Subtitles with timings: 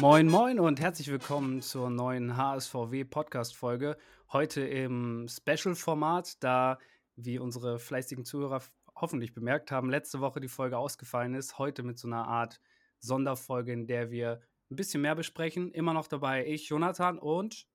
[0.00, 3.98] Moin, moin und herzlich willkommen zur neuen HSVW Podcast-Folge.
[4.32, 6.78] Heute im Special-Format, da,
[7.16, 8.62] wie unsere fleißigen Zuhörer
[8.94, 11.58] hoffentlich bemerkt haben, letzte Woche die Folge ausgefallen ist.
[11.58, 12.60] Heute mit so einer Art
[13.00, 15.72] Sonderfolge, in der wir ein bisschen mehr besprechen.
[15.72, 17.66] Immer noch dabei ich, Jonathan und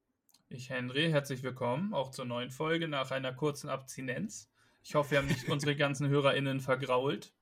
[0.49, 1.09] ich, Henry.
[1.11, 4.50] Herzlich willkommen auch zur neuen Folge nach einer kurzen Abstinenz.
[4.83, 7.33] Ich hoffe, wir haben nicht unsere ganzen HörerInnen vergrault.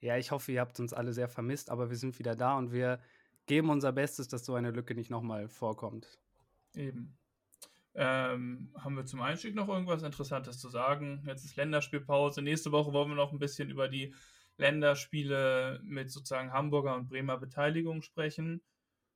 [0.00, 2.72] Ja, ich hoffe, ihr habt uns alle sehr vermisst, aber wir sind wieder da und
[2.72, 3.00] wir
[3.46, 6.18] geben unser Bestes, dass so eine Lücke nicht nochmal vorkommt.
[6.74, 7.16] Eben.
[7.94, 11.22] Ähm, haben wir zum Einstieg noch irgendwas Interessantes zu sagen?
[11.26, 12.42] Jetzt ist Länderspielpause.
[12.42, 14.12] Nächste Woche wollen wir noch ein bisschen über die
[14.56, 18.62] Länderspiele mit sozusagen Hamburger und Bremer Beteiligung sprechen.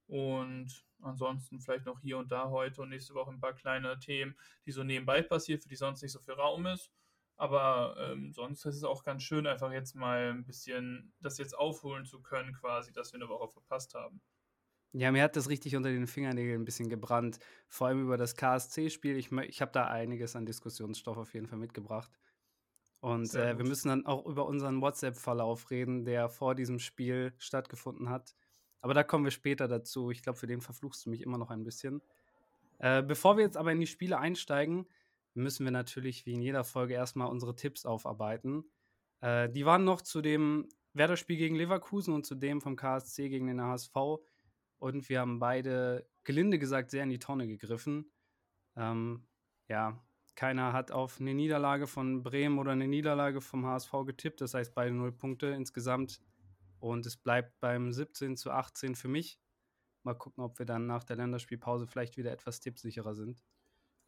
[0.06, 4.36] Und ansonsten vielleicht noch hier und da heute und nächste Woche ein paar kleine Themen,
[4.64, 6.90] die so nebenbei passieren, für die sonst nicht so viel Raum ist.
[7.38, 11.56] Aber ähm, sonst ist es auch ganz schön, einfach jetzt mal ein bisschen das jetzt
[11.56, 14.20] aufholen zu können, quasi, dass wir eine Woche verpasst haben.
[14.92, 17.38] Ja, mir hat das richtig unter den Fingernägeln ein bisschen gebrannt.
[17.68, 19.16] Vor allem über das KSC-Spiel.
[19.16, 22.10] Ich, ich habe da einiges an Diskussionsstoff auf jeden Fall mitgebracht.
[23.00, 28.08] Und äh, wir müssen dann auch über unseren WhatsApp-Verlauf reden, der vor diesem Spiel stattgefunden
[28.08, 28.34] hat.
[28.80, 30.10] Aber da kommen wir später dazu.
[30.10, 32.02] Ich glaube, für den verfluchst du mich immer noch ein bisschen.
[32.78, 34.86] Äh, bevor wir jetzt aber in die Spiele einsteigen,
[35.38, 38.64] müssen wir natürlich wie in jeder Folge erstmal unsere Tipps aufarbeiten.
[39.20, 43.46] Äh, die waren noch zu dem Werder-Spiel gegen Leverkusen und zu dem vom KSC gegen
[43.46, 43.94] den HSV.
[44.78, 48.10] Und wir haben beide, gelinde gesagt, sehr in die Tonne gegriffen.
[48.76, 49.26] Ähm,
[49.68, 50.00] ja,
[50.34, 54.40] keiner hat auf eine Niederlage von Bremen oder eine Niederlage vom HSV getippt.
[54.40, 56.20] Das heißt, beide null Punkte insgesamt.
[56.78, 59.40] Und es bleibt beim 17 zu 18 für mich.
[60.04, 63.42] Mal gucken, ob wir dann nach der Länderspielpause vielleicht wieder etwas tippsicherer sind.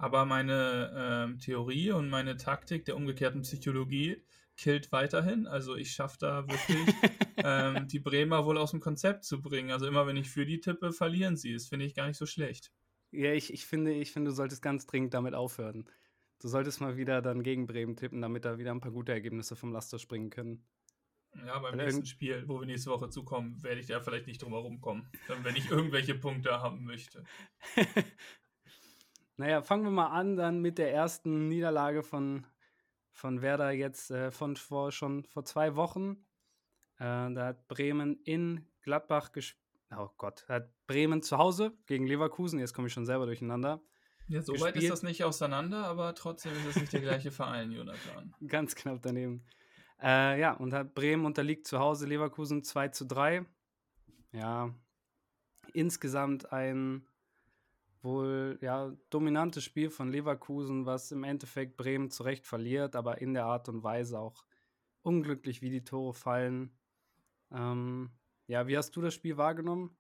[0.00, 4.24] Aber meine ähm, Theorie und meine Taktik der umgekehrten Psychologie
[4.56, 5.46] killt weiterhin.
[5.46, 6.78] Also ich schaffe da wirklich
[7.36, 9.70] ähm, die Bremer wohl aus dem Konzept zu bringen.
[9.70, 11.52] Also immer wenn ich für die tippe, verlieren sie.
[11.52, 12.72] Das finde ich gar nicht so schlecht.
[13.10, 15.84] Ja, ich, ich, finde, ich finde, du solltest ganz dringend damit aufhören.
[16.40, 19.54] Du solltest mal wieder dann gegen Bremen tippen, damit da wieder ein paar gute Ergebnisse
[19.54, 20.64] vom Laster springen können.
[21.46, 24.42] Ja, beim Weil nächsten Spiel, wo wir nächste Woche zukommen, werde ich da vielleicht nicht
[24.42, 25.10] drum herum kommen,
[25.42, 27.22] wenn ich irgendwelche Punkte haben möchte.
[29.40, 32.46] Naja, fangen wir mal an dann mit der ersten Niederlage von,
[33.10, 36.26] von Werder jetzt äh, von vor, schon vor zwei Wochen.
[36.98, 39.64] Äh, da hat Bremen in Gladbach gespielt.
[39.96, 42.58] Oh Gott, hat Bremen zu Hause gegen Leverkusen.
[42.58, 43.80] Jetzt komme ich schon selber durcheinander.
[44.28, 47.72] Ja, so weit ist das nicht auseinander, aber trotzdem ist es nicht der gleiche Verein,
[47.72, 48.34] Jonathan.
[48.46, 49.46] Ganz knapp daneben.
[50.02, 53.46] Äh, ja, und hat Bremen unterliegt zu Hause Leverkusen 2 zu 3.
[54.32, 54.74] Ja,
[55.72, 57.06] insgesamt ein
[58.02, 63.44] wohl ja, dominantes Spiel von Leverkusen, was im Endeffekt Bremen zurecht verliert, aber in der
[63.44, 64.44] Art und Weise auch
[65.02, 66.70] unglücklich, wie die Tore fallen.
[67.50, 68.10] Ähm,
[68.46, 69.96] ja, wie hast du das Spiel wahrgenommen?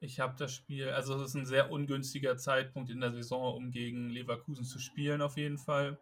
[0.00, 3.70] Ich habe das Spiel, also es ist ein sehr ungünstiger Zeitpunkt in der Saison, um
[3.70, 5.98] gegen Leverkusen zu spielen, auf jeden Fall.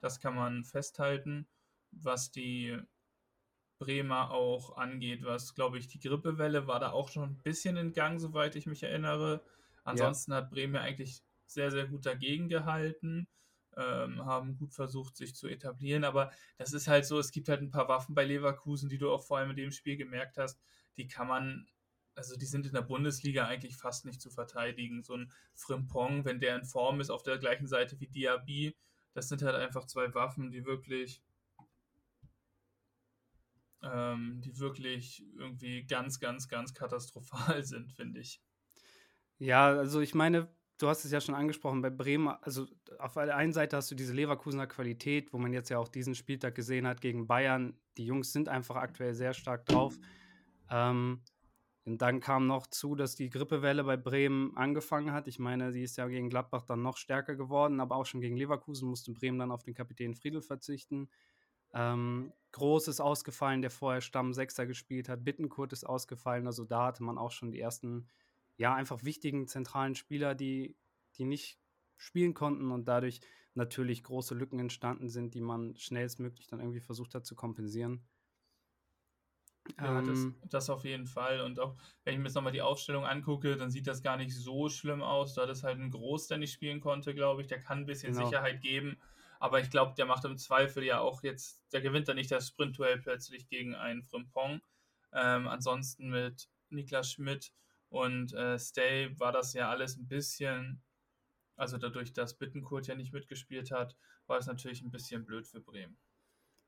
[0.00, 1.46] Das kann man festhalten.
[1.90, 2.78] Was die
[3.78, 7.92] Bremer auch angeht, was glaube ich, die Grippewelle war da auch schon ein bisschen in
[7.92, 9.42] Gang, soweit ich mich erinnere.
[9.86, 10.38] Ansonsten ja.
[10.38, 13.28] hat Bremen eigentlich sehr, sehr gut dagegen gehalten,
[13.76, 16.04] ähm, haben gut versucht, sich zu etablieren.
[16.04, 19.10] Aber das ist halt so, es gibt halt ein paar Waffen bei Leverkusen, die du
[19.10, 20.60] auch vor allem in dem Spiel gemerkt hast,
[20.96, 21.68] die kann man,
[22.14, 25.02] also die sind in der Bundesliga eigentlich fast nicht zu verteidigen.
[25.04, 28.76] So ein Frimpong, wenn der in Form ist, auf der gleichen Seite wie Diaby,
[29.12, 31.22] das sind halt einfach zwei Waffen, die wirklich
[33.82, 38.40] ähm, die wirklich irgendwie ganz, ganz, ganz katastrophal sind, finde ich.
[39.38, 40.48] Ja, also ich meine,
[40.78, 42.66] du hast es ja schon angesprochen, bei Bremen, also
[42.98, 46.14] auf der einen Seite hast du diese Leverkusener Qualität, wo man jetzt ja auch diesen
[46.14, 47.78] Spieltag gesehen hat gegen Bayern.
[47.98, 49.98] Die Jungs sind einfach aktuell sehr stark drauf.
[50.70, 51.22] Ähm,
[51.84, 55.28] und dann kam noch zu, dass die Grippewelle bei Bremen angefangen hat.
[55.28, 58.36] Ich meine, sie ist ja gegen Gladbach dann noch stärker geworden, aber auch schon gegen
[58.36, 61.08] Leverkusen musste Bremen dann auf den Kapitän Friedel verzichten.
[61.74, 65.24] Ähm, Groß ist ausgefallen, der vorher Stamm-Sechser gespielt hat.
[65.24, 66.46] Bittenkurt ist ausgefallen.
[66.46, 68.08] Also da hatte man auch schon die ersten
[68.56, 70.76] ja, einfach wichtigen zentralen Spieler, die,
[71.16, 71.58] die nicht
[71.96, 73.20] spielen konnten und dadurch
[73.54, 78.06] natürlich große Lücken entstanden sind, die man schnellstmöglich dann irgendwie versucht hat zu kompensieren.
[79.78, 81.40] Ja, ähm, das, das, auf jeden Fall.
[81.40, 84.34] Und auch wenn ich mir jetzt nochmal die Aufstellung angucke, dann sieht das gar nicht
[84.34, 85.34] so schlimm aus.
[85.34, 87.48] Da ist halt ein Groß, der nicht spielen konnte, glaube ich.
[87.48, 88.26] Der kann ein bisschen genau.
[88.26, 88.96] Sicherheit geben.
[89.40, 92.48] Aber ich glaube, der macht im Zweifel ja auch jetzt, der gewinnt dann nicht das
[92.48, 94.60] Sprintduell plötzlich gegen einen Frimpong.
[95.12, 97.52] Ähm, ansonsten mit Niklas Schmidt
[97.88, 100.82] und äh, Stay war das ja alles ein bisschen,
[101.56, 103.96] also dadurch, dass Bittenkurt ja nicht mitgespielt hat,
[104.26, 105.98] war es natürlich ein bisschen blöd für Bremen.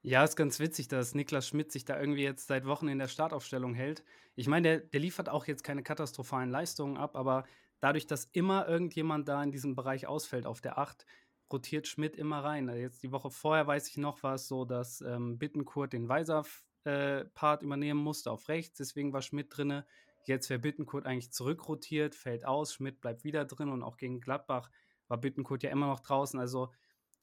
[0.03, 3.09] Ja, ist ganz witzig, dass Niklas Schmidt sich da irgendwie jetzt seit Wochen in der
[3.09, 4.05] Startaufstellung hält.
[4.37, 7.45] Ich meine, der, der liefert auch jetzt keine katastrophalen Leistungen ab, aber
[7.81, 11.05] dadurch, dass immer irgendjemand da in diesem Bereich ausfällt auf der 8,
[11.53, 12.69] rotiert Schmidt immer rein.
[12.69, 16.09] Also jetzt die Woche vorher weiß ich noch, war es so, dass ähm, Bittenkurt den
[16.09, 19.85] Weiser-Part äh, übernehmen musste auf rechts, deswegen war Schmidt drinne.
[20.29, 24.71] Jetzt wäre Bittenkurt eigentlich zurückrotiert, fällt aus, Schmidt bleibt wieder drin und auch gegen Gladbach
[25.09, 26.39] war Bittenkurt ja immer noch draußen.
[26.39, 26.73] Also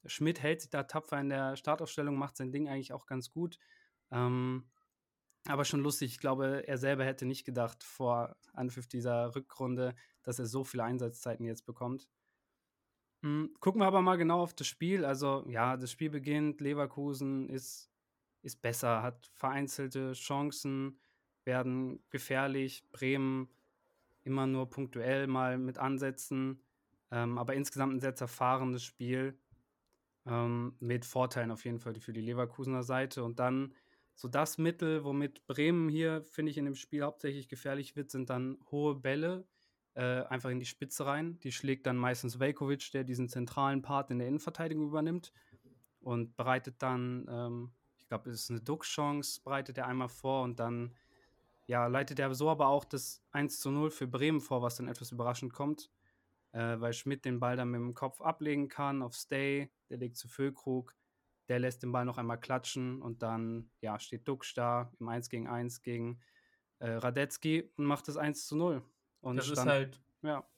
[0.04, 3.58] Schmidt hält sich da tapfer in der Startaufstellung, macht sein Ding eigentlich auch ganz gut.
[4.10, 4.68] Ähm,
[5.46, 10.38] aber schon lustig, ich glaube, er selber hätte nicht gedacht vor Anpfiff dieser Rückrunde, dass
[10.38, 12.08] er so viele Einsatzzeiten jetzt bekommt.
[13.22, 15.04] Hm, gucken wir aber mal genau auf das Spiel.
[15.04, 17.90] Also, ja, das Spiel beginnt, Leverkusen ist,
[18.42, 21.00] ist besser, hat vereinzelte Chancen,
[21.46, 23.48] werden gefährlich, Bremen
[24.24, 26.60] immer nur punktuell mal mit Ansätzen,
[27.10, 29.38] ähm, aber insgesamt ein sehr zerfahrenes Spiel
[30.26, 33.22] ähm, mit Vorteilen auf jeden Fall für die Leverkusener Seite.
[33.22, 33.74] Und dann
[34.14, 38.30] so das Mittel, womit Bremen hier, finde ich, in dem Spiel hauptsächlich gefährlich wird, sind
[38.30, 39.46] dann hohe Bälle,
[39.94, 41.38] äh, einfach in die Spitze rein.
[41.40, 45.32] Die schlägt dann meistens Velkovic, der diesen zentralen Part in der Innenverteidigung übernimmt
[46.00, 50.58] und bereitet dann, ähm, ich glaube, es ist eine Duck-Chance, bereitet er einmal vor und
[50.58, 50.94] dann
[51.66, 54.88] ja, leitet er so aber auch das 1 zu 0 für Bremen vor, was dann
[54.88, 55.90] etwas überraschend kommt
[56.56, 60.16] äh, weil Schmidt den Ball dann mit dem Kopf ablegen kann auf Stay, der legt
[60.16, 60.94] zu Füllkrug,
[61.48, 65.28] der lässt den Ball noch einmal klatschen und dann ja, steht Dux da im 1
[65.28, 66.18] gegen 1 gegen
[66.78, 68.82] äh, Radetzky und macht das 1 zu 0.
[69.20, 70.48] Und das stand, ist halt ja,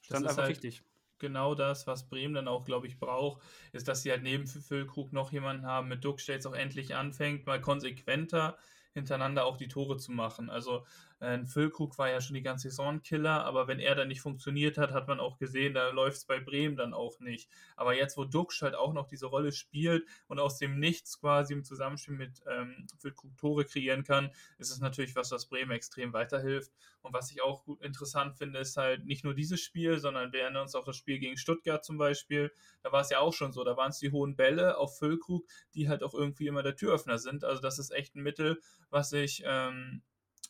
[0.00, 0.82] stand einfach halt richtig.
[1.18, 3.40] Genau das, was Bremen dann auch, glaube ich, braucht,
[3.72, 6.94] ist, dass sie halt neben Füllkrug noch jemanden haben mit Dux, der jetzt auch endlich
[6.94, 8.58] anfängt, mal konsequenter
[8.96, 10.50] hintereinander auch die Tore zu machen.
[10.50, 10.84] Also
[11.20, 14.78] äh, Füllkrug war ja schon die ganze Saison Killer, aber wenn er dann nicht funktioniert
[14.78, 17.48] hat, hat man auch gesehen, da läuft es bei Bremen dann auch nicht.
[17.76, 21.54] Aber jetzt, wo Duxch halt auch noch diese Rolle spielt und aus dem Nichts quasi
[21.54, 26.12] im Zusammenspiel mit ähm, Füllkrug Tore kreieren kann, ist es natürlich was, was Bremen extrem
[26.12, 26.72] weiterhilft.
[27.00, 30.42] Und was ich auch gut interessant finde, ist halt nicht nur dieses Spiel, sondern wir
[30.42, 32.52] erinnern uns auch das Spiel gegen Stuttgart zum Beispiel.
[32.82, 35.46] Da war es ja auch schon so, da waren es die hohen Bälle auf Füllkrug,
[35.74, 37.44] die halt auch irgendwie immer der Türöffner sind.
[37.44, 38.60] Also das ist echt ein Mittel,
[38.90, 40.02] was ich ähm,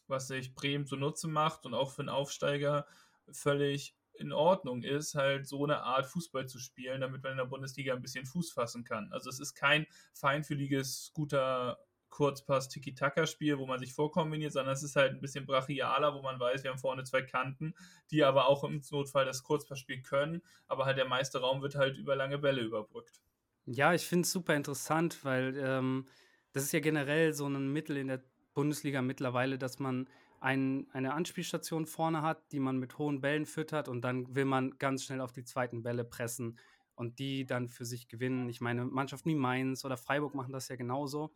[0.09, 2.87] was sich Bremen zunutze macht und auch für einen Aufsteiger
[3.31, 7.45] völlig in Ordnung ist, halt so eine Art Fußball zu spielen, damit man in der
[7.45, 9.13] Bundesliga ein bisschen Fuß fassen kann.
[9.13, 14.97] Also es ist kein feinfühliges, guter Kurzpass Tiki-Taka-Spiel, wo man sich vorkombiniert, sondern es ist
[14.97, 17.75] halt ein bisschen brachialer, wo man weiß, wir haben vorne zwei Kanten,
[18.11, 21.99] die aber auch im Notfall das Kurzpassspiel können, aber halt der meiste Raum wird halt
[21.99, 23.21] über lange Bälle überbrückt.
[23.67, 26.09] Ja, ich finde es super interessant, weil ähm,
[26.53, 28.25] das ist ja generell so ein Mittel in der
[28.57, 30.09] Bundesliga mittlerweile, dass man
[30.41, 34.79] ein, eine Anspielstation vorne hat, die man mit hohen Bällen füttert und dann will man
[34.79, 36.59] ganz schnell auf die zweiten Bälle pressen
[36.95, 38.49] und die dann für sich gewinnen.
[38.49, 41.35] Ich meine, Mannschaften wie Mainz oder Freiburg machen das ja genauso.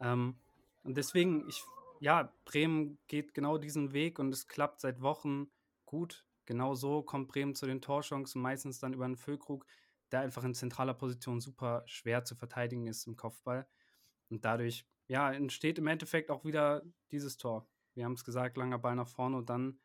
[0.00, 0.36] Ähm,
[0.82, 1.62] und deswegen, ich,
[2.00, 5.48] ja, Bremen geht genau diesen Weg und es klappt seit Wochen
[5.86, 6.26] gut.
[6.44, 9.64] Genau so kommt Bremen zu den Torchancen, meistens dann über einen Füllkrug,
[10.10, 13.68] der einfach in zentraler Position super schwer zu verteidigen ist im Kopfball.
[14.28, 17.66] Und dadurch ja, entsteht im Endeffekt auch wieder dieses Tor.
[17.94, 19.80] Wir haben es gesagt, langer Ball nach vorne und dann,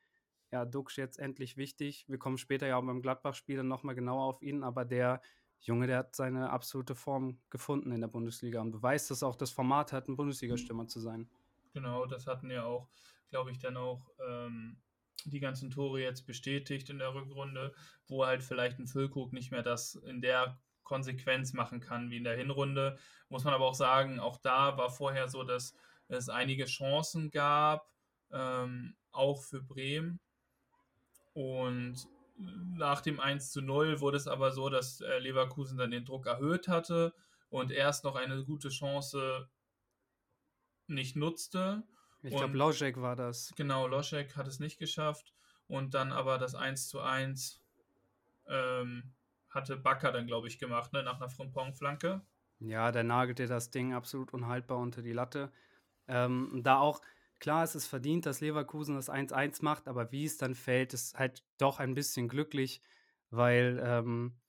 [0.51, 2.05] ja, Duxch jetzt endlich wichtig.
[2.07, 5.21] Wir kommen später ja auch beim Gladbach-Spiel dann nochmal genauer auf ihn, aber der
[5.61, 9.51] Junge, der hat seine absolute Form gefunden in der Bundesliga und beweist, dass auch das
[9.51, 11.29] Format hat, ein Bundesliga-Stürmer zu sein.
[11.73, 12.89] Genau, das hatten ja auch,
[13.29, 14.77] glaube ich, dann auch ähm,
[15.25, 17.73] die ganzen Tore jetzt bestätigt in der Rückrunde,
[18.07, 20.59] wo halt vielleicht ein Füllkrug nicht mehr das in der
[20.93, 22.99] Konsequenz machen kann wie in der Hinrunde.
[23.27, 25.73] Muss man aber auch sagen, auch da war vorher so, dass
[26.07, 27.89] es einige Chancen gab,
[28.31, 30.19] ähm, auch für Bremen.
[31.33, 32.07] Und
[32.37, 36.27] nach dem 1 zu 0 wurde es aber so, dass äh, Leverkusen dann den Druck
[36.27, 37.15] erhöht hatte
[37.49, 39.49] und erst noch eine gute Chance
[40.85, 41.81] nicht nutzte.
[42.21, 43.51] Ich glaube, Loschek war das.
[43.55, 45.33] Genau, Loschek hat es nicht geschafft
[45.67, 47.63] und dann aber das 1 zu 1
[48.47, 49.11] ähm,
[49.53, 51.03] hatte Bakker dann, glaube ich, gemacht, ne?
[51.03, 52.25] nach einer Frimpong-Flanke.
[52.59, 55.51] Ja, der nagelte das Ding absolut unhaltbar unter die Latte.
[56.07, 57.01] Ähm, da auch,
[57.39, 61.17] klar, es ist verdient, dass Leverkusen das 1-1 macht, aber wie es dann fällt, ist
[61.19, 62.81] halt doch ein bisschen glücklich,
[63.31, 64.39] weil, ähm,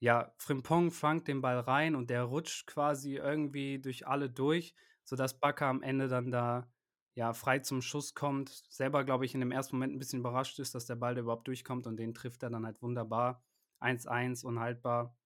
[0.00, 5.38] ja, Frimpong flankt den Ball rein und der rutscht quasi irgendwie durch alle durch, sodass
[5.40, 6.70] Bakker am Ende dann da
[7.14, 8.50] ja, frei zum Schuss kommt.
[8.70, 11.20] Selber, glaube ich, in dem ersten Moment ein bisschen überrascht ist, dass der Ball da
[11.22, 13.44] überhaupt durchkommt und den trifft er dann halt wunderbar.
[13.82, 15.16] 1-1 unhaltbar.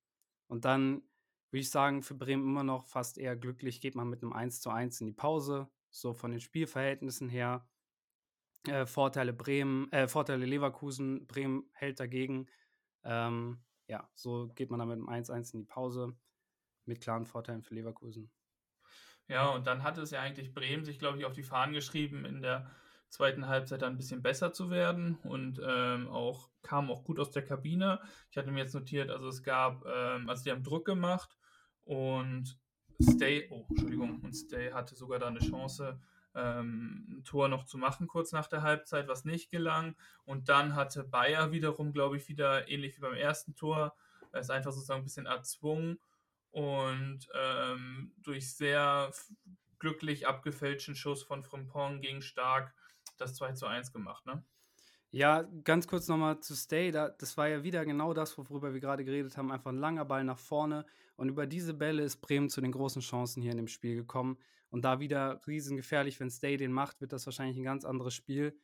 [0.49, 1.03] Und dann
[1.51, 5.01] würde ich sagen, für Bremen immer noch fast eher glücklich, geht man mit einem 1-1
[5.01, 7.69] in die Pause, so von den Spielverhältnissen her.
[8.67, 12.49] Äh, Vorteile Bremen, äh, Vorteile Leverkusen, Bremen hält dagegen.
[13.05, 16.17] Ähm, ja, so geht man dann mit einem 1-1 in die Pause.
[16.87, 18.31] mit klaren Vorteilen für Leverkusen.
[19.29, 22.25] Ja, und dann hatte es ja eigentlich Bremen sich, glaube ich, auf die Fahnen geschrieben,
[22.25, 22.71] in der
[23.09, 27.31] zweiten Halbzeit dann ein bisschen besser zu werden und ähm, auch kam auch gut aus
[27.31, 28.01] der Kabine.
[28.31, 31.37] Ich hatte mir jetzt notiert, also es gab, ähm, also die haben Druck gemacht
[31.85, 32.59] und
[33.03, 36.01] Stay, oh, Entschuldigung, und Stay hatte sogar da eine Chance,
[36.35, 39.97] ähm, ein Tor noch zu machen, kurz nach der Halbzeit, was nicht gelang.
[40.25, 43.95] Und dann hatte Bayer wiederum, glaube ich, wieder ähnlich wie beim ersten Tor,
[44.33, 45.99] es einfach sozusagen ein bisschen erzwungen
[46.51, 49.13] und ähm, durch sehr
[49.79, 52.75] glücklich abgefälschten Schuss von Frimpong gegen Stark
[53.21, 54.45] das 2 zu 1 gemacht, ne?
[55.11, 56.91] Ja, ganz kurz nochmal zu Stay.
[56.91, 59.51] Da, das war ja wieder genau das, worüber wir gerade geredet haben.
[59.51, 60.85] Einfach ein langer Ball nach vorne.
[61.17, 64.37] Und über diese Bälle ist Bremen zu den großen Chancen hier in dem Spiel gekommen.
[64.69, 68.59] Und da wieder riesengefährlich, wenn Stay den macht, wird das wahrscheinlich ein ganz anderes Spiel.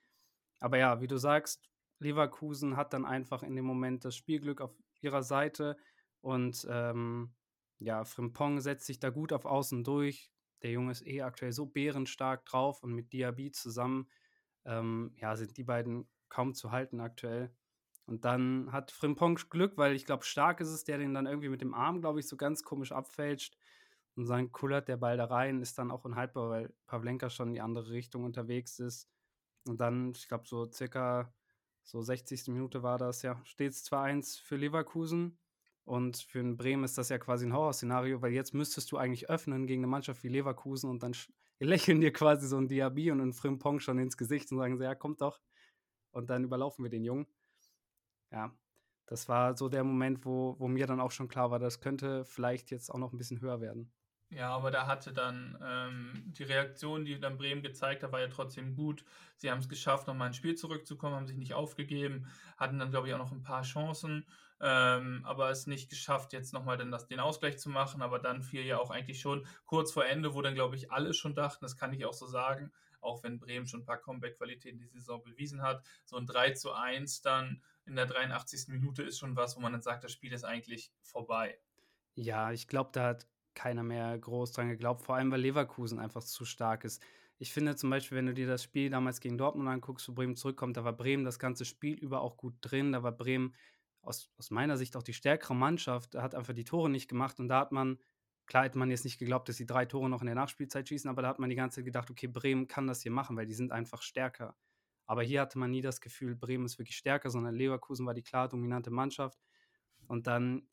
[0.60, 4.74] Aber ja, wie du sagst, Leverkusen hat dann einfach in dem Moment das Spielglück auf
[5.00, 5.76] ihrer Seite.
[6.20, 7.32] Und ähm,
[7.78, 10.30] ja, Frimpong setzt sich da gut auf Außen durch.
[10.62, 14.08] Der Junge ist eh aktuell so bärenstark drauf und mit Diaby zusammen
[14.64, 17.50] ähm, ja, sind die beiden kaum zu halten aktuell.
[18.06, 21.48] Und dann hat Frimpong Glück, weil ich glaube, stark ist es, der den dann irgendwie
[21.48, 23.56] mit dem Arm, glaube ich, so ganz komisch abfälscht.
[24.16, 27.54] Und dann kullert der Ball da rein, ist dann auch unhaltbar, weil Pavlenka schon in
[27.54, 29.08] die andere Richtung unterwegs ist.
[29.66, 31.32] Und dann, ich glaube, so circa
[31.84, 32.48] so 60.
[32.48, 35.38] Minute war das, ja, steht es 2-1 für Leverkusen.
[35.84, 39.28] Und für einen Bremen ist das ja quasi ein Horrorszenario, weil jetzt müsstest du eigentlich
[39.28, 41.14] öffnen gegen eine Mannschaft wie Leverkusen und dann
[41.60, 44.84] lächeln dir quasi so ein Diaby und ein Frimpong schon ins Gesicht und sagen so,
[44.84, 45.40] ja, kommt doch.
[46.12, 47.26] Und dann überlaufen wir den Jungen.
[48.32, 48.52] Ja,
[49.06, 52.24] das war so der Moment, wo, wo mir dann auch schon klar war, das könnte
[52.24, 53.92] vielleicht jetzt auch noch ein bisschen höher werden.
[54.34, 58.28] Ja, aber da hatte dann ähm, die Reaktion, die dann Bremen gezeigt hat, war ja
[58.28, 59.04] trotzdem gut.
[59.36, 63.08] Sie haben es geschafft, nochmal ins Spiel zurückzukommen, haben sich nicht aufgegeben, hatten dann, glaube
[63.08, 64.24] ich, auch noch ein paar Chancen,
[64.58, 68.00] ähm, aber es nicht geschafft, jetzt nochmal den, den Ausgleich zu machen.
[68.00, 71.12] Aber dann fiel ja auch eigentlich schon kurz vor Ende, wo dann, glaube ich, alle
[71.12, 72.72] schon dachten, das kann ich auch so sagen,
[73.02, 75.84] auch wenn Bremen schon ein paar Comeback-Qualitäten die Saison bewiesen hat.
[76.06, 78.68] So ein 3 zu 1 dann in der 83.
[78.68, 81.58] Minute ist schon was, wo man dann sagt, das Spiel ist eigentlich vorbei.
[82.14, 86.22] Ja, ich glaube, da hat keiner mehr groß dran geglaubt, vor allem weil Leverkusen einfach
[86.22, 87.02] zu stark ist.
[87.38, 90.36] Ich finde zum Beispiel, wenn du dir das Spiel damals gegen Dortmund anguckst, wo Bremen
[90.36, 92.92] zurückkommt, da war Bremen das ganze Spiel über auch gut drin.
[92.92, 93.54] Da war Bremen
[94.02, 97.48] aus, aus meiner Sicht auch die stärkere Mannschaft, hat einfach die Tore nicht gemacht und
[97.48, 97.98] da hat man,
[98.46, 101.08] klar hätte man jetzt nicht geglaubt, dass sie drei Tore noch in der Nachspielzeit schießen,
[101.08, 103.46] aber da hat man die ganze Zeit gedacht, okay, Bremen kann das hier machen, weil
[103.46, 104.56] die sind einfach stärker.
[105.06, 108.22] Aber hier hatte man nie das Gefühl, Bremen ist wirklich stärker, sondern Leverkusen war die
[108.22, 109.38] klar dominante Mannschaft.
[110.06, 110.68] Und dann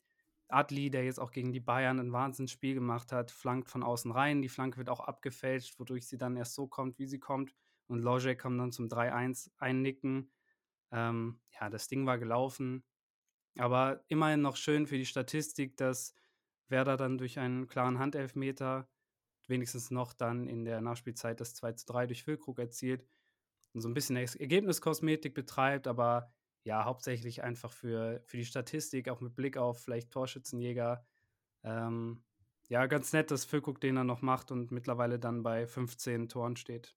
[0.52, 4.42] Adli, der jetzt auch gegen die Bayern ein Wahnsinnsspiel gemacht hat, flankt von außen rein.
[4.42, 7.54] Die Flanke wird auch abgefälscht, wodurch sie dann erst so kommt, wie sie kommt.
[7.86, 10.32] Und Logic kam dann zum 3-1 einnicken.
[10.92, 12.84] Ähm, ja, das Ding war gelaufen.
[13.58, 16.14] Aber immerhin noch schön für die Statistik, dass
[16.68, 18.88] Werder dann durch einen klaren Handelfmeter
[19.48, 23.06] wenigstens noch dann in der Nachspielzeit das 2 3 durch Füllkrug erzielt
[23.72, 29.20] und so ein bisschen Ergebniskosmetik betreibt, aber ja, hauptsächlich einfach für, für die Statistik, auch
[29.20, 31.04] mit Blick auf vielleicht Torschützenjäger.
[31.62, 32.22] Ähm,
[32.68, 36.56] ja, ganz nett, dass Füllkrug den dann noch macht und mittlerweile dann bei 15 Toren
[36.56, 36.94] steht.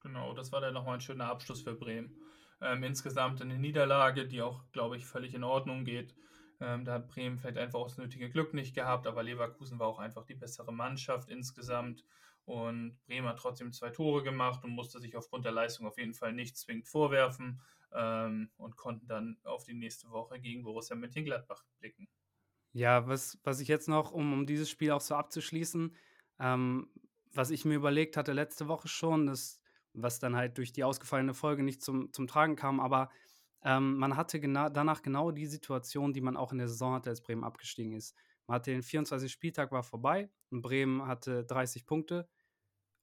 [0.00, 2.16] Genau, das war dann nochmal ein schöner Abschluss für Bremen.
[2.60, 6.14] Ähm, insgesamt eine Niederlage, die auch, glaube ich, völlig in Ordnung geht.
[6.60, 9.88] Ähm, da hat Bremen vielleicht einfach auch das nötige Glück nicht gehabt, aber Leverkusen war
[9.88, 12.04] auch einfach die bessere Mannschaft insgesamt.
[12.44, 16.14] Und Bremen hat trotzdem zwei Tore gemacht und musste sich aufgrund der Leistung auf jeden
[16.14, 17.60] Fall nicht zwingend vorwerfen
[17.94, 22.08] ähm, und konnten dann auf die nächste Woche gegen Borussia Mönchengladbach blicken.
[22.72, 25.94] Ja, was, was ich jetzt noch, um, um dieses Spiel auch so abzuschließen,
[26.38, 26.90] ähm,
[27.34, 29.60] was ich mir überlegt hatte letzte Woche schon, das,
[29.92, 33.10] was dann halt durch die ausgefallene Folge nicht zum, zum Tragen kam, aber
[33.64, 37.10] ähm, man hatte gena danach genau die Situation, die man auch in der Saison hatte,
[37.10, 38.16] als Bremen abgestiegen ist.
[38.46, 39.30] Man hatte den 24.
[39.30, 42.28] Spieltag war vorbei und Bremen hatte 30 Punkte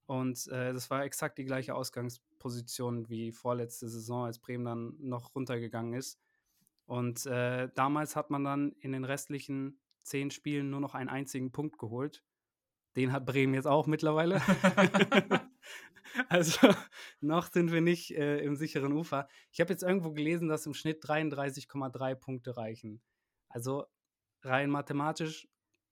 [0.09, 5.35] und äh, das war exakt die gleiche Ausgangsposition wie vorletzte Saison, als Bremen dann noch
[5.35, 6.19] runtergegangen ist.
[6.87, 11.51] Und äh, damals hat man dann in den restlichen zehn Spielen nur noch einen einzigen
[11.51, 12.23] Punkt geholt.
[12.95, 14.41] Den hat Bremen jetzt auch mittlerweile.
[16.27, 16.69] also
[17.21, 19.27] noch sind wir nicht äh, im sicheren Ufer.
[19.51, 22.99] Ich habe jetzt irgendwo gelesen, dass im Schnitt 33,3 Punkte reichen.
[23.47, 23.85] Also
[24.41, 25.47] rein mathematisch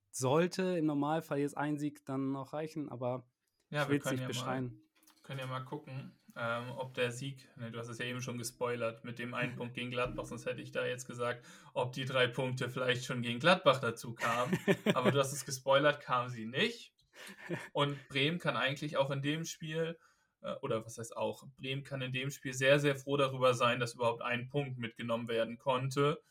[0.09, 3.23] sollte im Normalfall jetzt ein Sieg dann noch reichen, aber
[3.69, 4.65] ja, ich will es nicht ja beschreien.
[4.65, 8.21] Mal, können ja mal gucken, ähm, ob der Sieg, ne, du hast es ja eben
[8.21, 11.93] schon gespoilert, mit dem einen Punkt gegen Gladbach, sonst hätte ich da jetzt gesagt, ob
[11.93, 14.57] die drei Punkte vielleicht schon gegen Gladbach dazu kamen.
[14.93, 16.93] Aber du hast es gespoilert, kamen sie nicht.
[17.73, 19.97] Und Bremen kann eigentlich auch in dem Spiel,
[20.41, 23.79] äh, oder was heißt auch, Bremen kann in dem Spiel sehr, sehr froh darüber sein,
[23.79, 26.21] dass überhaupt ein Punkt mitgenommen werden konnte.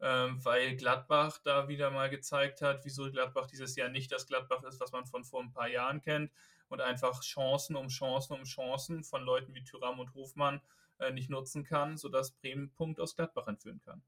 [0.00, 4.62] ähm, weil Gladbach da wieder mal gezeigt hat, wieso Gladbach dieses Jahr nicht das Gladbach
[4.64, 6.30] ist, was man von vor ein paar Jahren kennt
[6.68, 10.60] und einfach Chancen um Chancen um Chancen von Leuten wie Thüram und Hofmann
[10.98, 14.02] äh, nicht nutzen kann, sodass Bremen Punkt aus Gladbach entführen kann.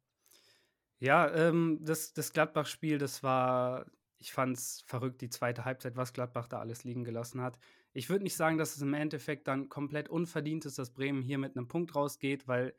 [0.98, 3.86] Ja, ähm, das, das Gladbach-Spiel, das war,
[4.18, 7.58] ich fand es verrückt, die zweite Halbzeit, was Gladbach da alles liegen gelassen hat.
[7.92, 11.38] Ich würde nicht sagen, dass es im Endeffekt dann komplett unverdient ist, dass Bremen hier
[11.38, 12.75] mit einem Punkt rausgeht, weil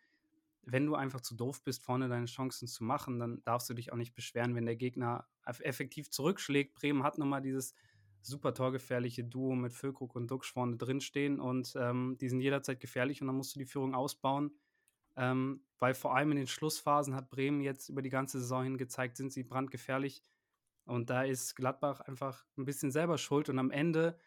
[0.69, 3.93] wenn du einfach zu doof bist, vorne deine Chancen zu machen, dann darfst du dich
[3.93, 6.73] auch nicht beschweren, wenn der Gegner effektiv zurückschlägt.
[6.73, 7.73] Bremen hat nochmal dieses
[8.27, 13.21] super torgefährliche Duo mit Füllkrug und Duxch vorne drinstehen und ähm, die sind jederzeit gefährlich
[13.21, 14.51] und dann musst du die Führung ausbauen.
[15.15, 18.77] Ähm, weil vor allem in den Schlussphasen hat Bremen jetzt über die ganze Saison hin
[18.77, 20.23] gezeigt, sind sie brandgefährlich.
[20.85, 23.49] Und da ist Gladbach einfach ein bisschen selber schuld.
[23.49, 24.17] Und am Ende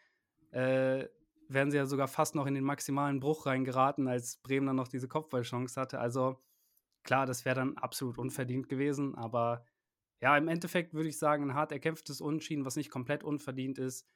[0.51, 1.07] äh,
[1.47, 4.87] wären sie ja sogar fast noch in den maximalen Bruch reingeraten, als Bremen dann noch
[4.87, 5.99] diese Kopfballchance hatte.
[5.99, 6.41] Also
[7.03, 9.65] klar, das wäre dann absolut unverdient gewesen, aber
[10.21, 14.07] ja, im Endeffekt würde ich sagen, ein hart erkämpftes Unschieden, was nicht komplett unverdient ist,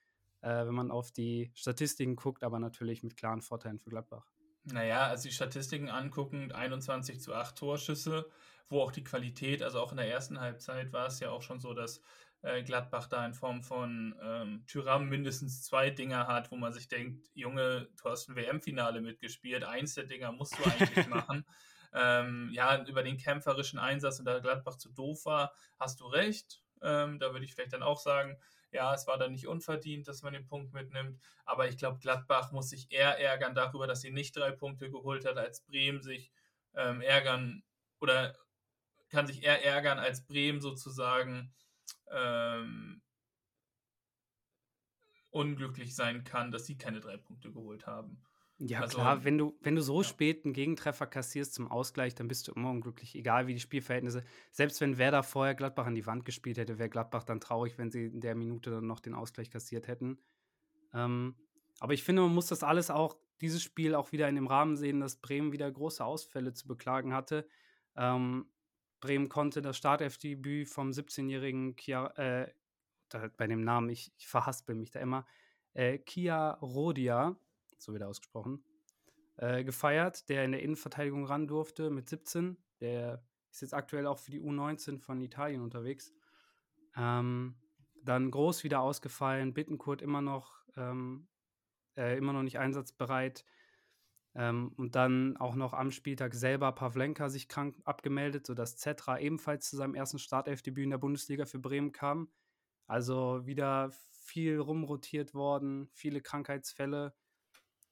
[0.41, 4.27] äh, wenn man auf die Statistiken guckt, aber natürlich mit klaren Vorteilen für Gladbach.
[4.65, 8.29] Naja, also die Statistiken angucken, 21 zu 8 Torschüsse,
[8.69, 11.59] wo auch die Qualität, also auch in der ersten Halbzeit war es ja auch schon
[11.59, 12.01] so, dass
[12.41, 16.87] äh, Gladbach da in Form von ähm, Tyram mindestens zwei Dinger hat, wo man sich
[16.87, 21.45] denkt, Junge, du hast ein WM-Finale mitgespielt, eins der Dinger musst du eigentlich machen.
[21.97, 26.61] Ähm, ja, über den kämpferischen Einsatz und da Gladbach zu doof war, hast du recht.
[26.81, 28.37] Ähm, da würde ich vielleicht dann auch sagen,
[28.71, 31.19] ja, es war dann nicht unverdient, dass man den Punkt mitnimmt.
[31.45, 35.25] Aber ich glaube, Gladbach muss sich eher ärgern darüber, dass sie nicht drei Punkte geholt
[35.25, 36.33] hat, als Bremen sich
[36.73, 37.63] ähm, ärgern
[38.01, 38.35] oder
[39.09, 41.53] kann sich eher ärgern, als Bremen sozusagen
[42.11, 43.01] ähm,
[45.29, 48.21] unglücklich sein kann, dass sie keine drei Punkte geholt haben.
[48.57, 50.07] Ja, also, klar, wenn du, wenn du so ja.
[50.07, 54.23] spät einen Gegenttreffer kassierst zum Ausgleich, dann bist du immer unglücklich, egal wie die Spielverhältnisse.
[54.51, 57.91] Selbst wenn Werder vorher Gladbach an die Wand gespielt hätte, wäre Gladbach dann traurig, wenn
[57.91, 60.19] sie in der Minute dann noch den Ausgleich kassiert hätten.
[60.93, 61.35] Ähm,
[61.81, 64.77] aber ich finde, man muss das alles auch, dieses Spiel auch wieder in dem Rahmen
[64.77, 67.45] sehen, dass Bremen wieder große Ausfälle zu beklagen hatte.
[67.97, 68.45] Ähm,
[69.01, 72.53] Bremen konnte das Startelfdebüt vom 17-jährigen Kia, äh,
[73.37, 75.25] bei dem Namen, ich, ich verhaspel mich da immer,
[75.73, 77.35] äh, Kia Rodia,
[77.77, 78.63] so wird er ausgesprochen,
[79.37, 82.57] äh, gefeiert, der in der Innenverteidigung ran durfte mit 17.
[82.79, 86.13] Der ist jetzt aktuell auch für die U19 von Italien unterwegs.
[86.95, 87.55] Ähm,
[88.03, 91.27] dann groß wieder ausgefallen, Bittenkurt immer noch, ähm,
[91.97, 93.45] äh, immer noch nicht einsatzbereit.
[94.35, 99.69] Ähm, und dann auch noch am Spieltag selber Pavlenka sich krank abgemeldet, sodass Zetra ebenfalls
[99.69, 102.29] zu seinem ersten Startelfdebüt in der Bundesliga für Bremen kam.
[102.85, 107.15] Also wieder viel rumrotiert worden, viele Krankheitsfälle.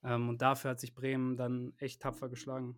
[0.03, 2.77] Ähm, und dafür hat sich Bremen dann echt tapfer geschlagen.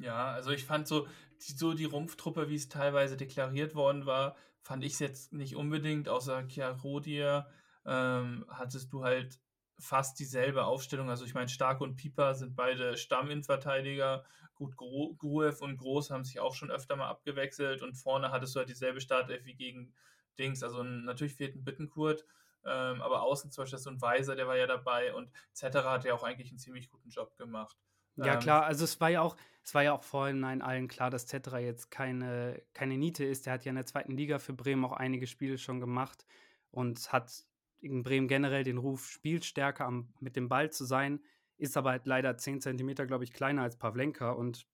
[0.00, 1.06] Ja, also ich fand so
[1.46, 5.56] die, so die Rumpftruppe, wie es teilweise deklariert worden war, fand ich es jetzt nicht
[5.56, 6.08] unbedingt.
[6.08, 7.48] Außer Chiarodia
[7.86, 9.38] ähm, hattest du halt
[9.78, 11.10] fast dieselbe Aufstellung.
[11.10, 14.24] Also ich meine, Stark und Pieper sind beide Stamminverteidiger.
[14.54, 18.60] Gut, Gruev und Groß haben sich auch schon öfter mal abgewechselt und vorne hattest du
[18.60, 19.92] halt dieselbe Startelf wie gegen
[20.38, 20.62] Dings.
[20.62, 22.24] Also natürlich fehlt ein Bittenkurt,
[22.66, 25.76] ähm, aber außen zum Beispiel so ein Weiser, der war ja dabei und etc.
[25.84, 27.76] hat ja auch eigentlich einen ziemlich guten Job gemacht.
[28.16, 31.10] Ja, ähm, klar, also es war ja auch, es war ja auch vorhin allen klar,
[31.10, 33.46] dass Tetra jetzt keine, keine Niete ist.
[33.46, 36.26] Der hat ja in der zweiten Liga für Bremen auch einige Spiele schon gemacht
[36.70, 37.44] und hat
[37.80, 41.20] in Bremen generell den Ruf, spielstärker am, mit dem Ball zu sein,
[41.58, 44.30] ist aber halt leider 10 cm, glaube ich, kleiner als Pavlenka.
[44.30, 44.66] Und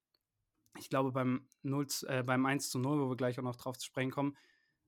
[0.79, 3.76] ich glaube, beim, 0, äh, beim 1 zu 0, wo wir gleich auch noch drauf
[3.76, 4.37] zu sprechen kommen,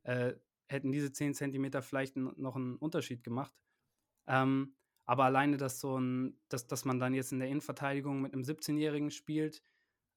[0.05, 0.35] äh,
[0.73, 3.53] hätten diese 10 cm vielleicht noch einen Unterschied gemacht.
[4.27, 8.33] Ähm, aber alleine, dass so ein, dass, dass man dann jetzt in der Innenverteidigung mit
[8.33, 9.63] einem 17-Jährigen spielt,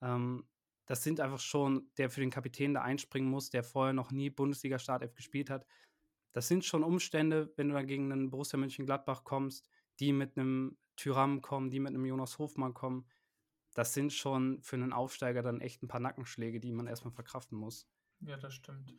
[0.02, 0.48] ähm,
[0.88, 4.30] das sind einfach schon, der für den Kapitän da einspringen muss, der vorher noch nie
[4.30, 5.66] Bundesliga-Startelf gespielt hat
[6.36, 9.70] das sind schon Umstände, wenn du dann gegen einen Borussia Mönchengladbach kommst,
[10.02, 13.08] die mit einem Tyram kommen, die mit einem Jonas Hofmann kommen.
[13.74, 17.58] Das sind schon für einen Aufsteiger dann echt ein paar Nackenschläge, die man erstmal verkraften
[17.58, 17.88] muss.
[18.22, 18.94] Ja, das stimmt.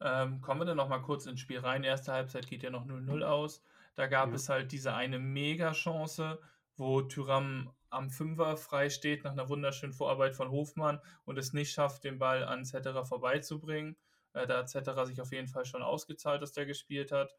[0.00, 1.84] Ähm, kommen wir dann noch mal kurz ins Spiel rein.
[1.84, 3.62] Erste Halbzeit geht ja noch 0-0 aus.
[3.94, 4.36] Da gab ja.
[4.36, 6.40] es halt diese eine Mega-Chance,
[6.76, 11.72] wo Tyram am Fünfer frei steht nach einer wunderschönen Vorarbeit von Hofmann und es nicht
[11.72, 13.96] schafft, den Ball an Zetterer vorbeizubringen.
[14.34, 17.34] Äh, da hat Zetterer sich auf jeden Fall schon ausgezahlt, dass der gespielt hat.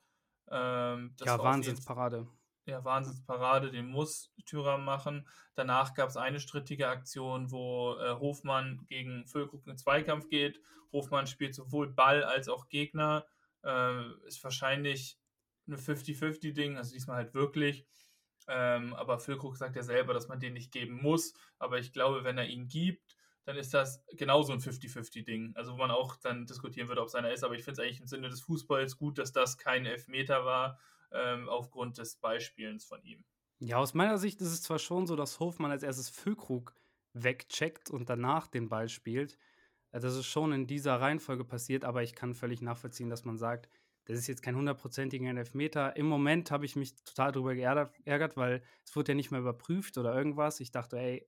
[0.50, 2.28] Ähm, ja, Wahnsinnsparade.
[2.70, 5.28] Ja, Wahnsinnsparade, den muss Thüram machen.
[5.56, 10.62] Danach gab es eine strittige Aktion, wo äh, Hofmann gegen Füllkrug in Zweikampf geht.
[10.92, 13.26] Hofmann spielt sowohl Ball als auch Gegner.
[13.64, 15.18] Äh, ist wahrscheinlich
[15.66, 17.88] eine 50-50-Ding, also diesmal halt wirklich.
[18.48, 21.34] Ähm, aber Füllkrug sagt ja selber, dass man den nicht geben muss.
[21.58, 25.54] Aber ich glaube, wenn er ihn gibt, dann ist das genauso ein 50-50-Ding.
[25.56, 27.44] Also wo man auch dann diskutieren würde, ob es einer ist.
[27.44, 30.78] Aber ich finde es eigentlich im Sinne des Fußballs gut, dass das kein Elfmeter war,
[31.12, 33.24] ähm, aufgrund des Beispielens von ihm.
[33.60, 36.74] Ja, aus meiner Sicht ist es zwar schon so, dass Hofmann als erstes Füllkrug
[37.14, 39.38] wegcheckt und danach den Ball spielt.
[39.92, 43.38] Äh, das ist schon in dieser Reihenfolge passiert, aber ich kann völlig nachvollziehen, dass man
[43.38, 43.70] sagt,
[44.06, 45.96] das ist jetzt kein hundertprozentiger Elfmeter.
[45.96, 50.00] Im Moment habe ich mich total darüber geärgert, weil es wurde ja nicht mehr überprüft
[50.00, 50.60] oder irgendwas.
[50.62, 51.28] Ich dachte, ey,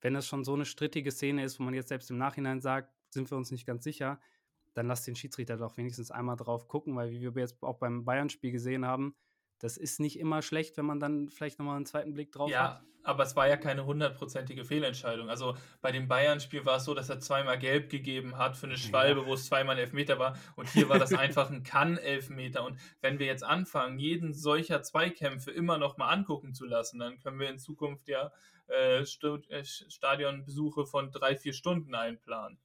[0.00, 2.92] wenn das schon so eine strittige Szene ist, wo man jetzt selbst im Nachhinein sagt,
[3.10, 4.20] sind wir uns nicht ganz sicher,
[4.74, 8.04] dann lass den Schiedsrichter doch wenigstens einmal drauf gucken, weil wie wir jetzt auch beim
[8.04, 9.14] Bayern-Spiel gesehen haben,
[9.58, 12.62] das ist nicht immer schlecht, wenn man dann vielleicht nochmal einen zweiten Blick drauf ja,
[12.62, 12.82] hat.
[12.82, 15.28] Ja, aber es war ja keine hundertprozentige Fehlentscheidung.
[15.28, 18.76] Also bei dem Bayern-Spiel war es so, dass er zweimal gelb gegeben hat für eine
[18.76, 19.26] Schwalbe, ja.
[19.26, 20.36] wo es zweimal ein Elfmeter war.
[20.56, 22.64] Und hier war das einfach ein Kann-Elfmeter.
[22.64, 27.38] Und wenn wir jetzt anfangen, jeden solcher Zweikämpfe immer nochmal angucken zu lassen, dann können
[27.38, 28.32] wir in Zukunft ja
[28.68, 32.58] äh, äh Stadionbesuche von drei, vier Stunden einplanen.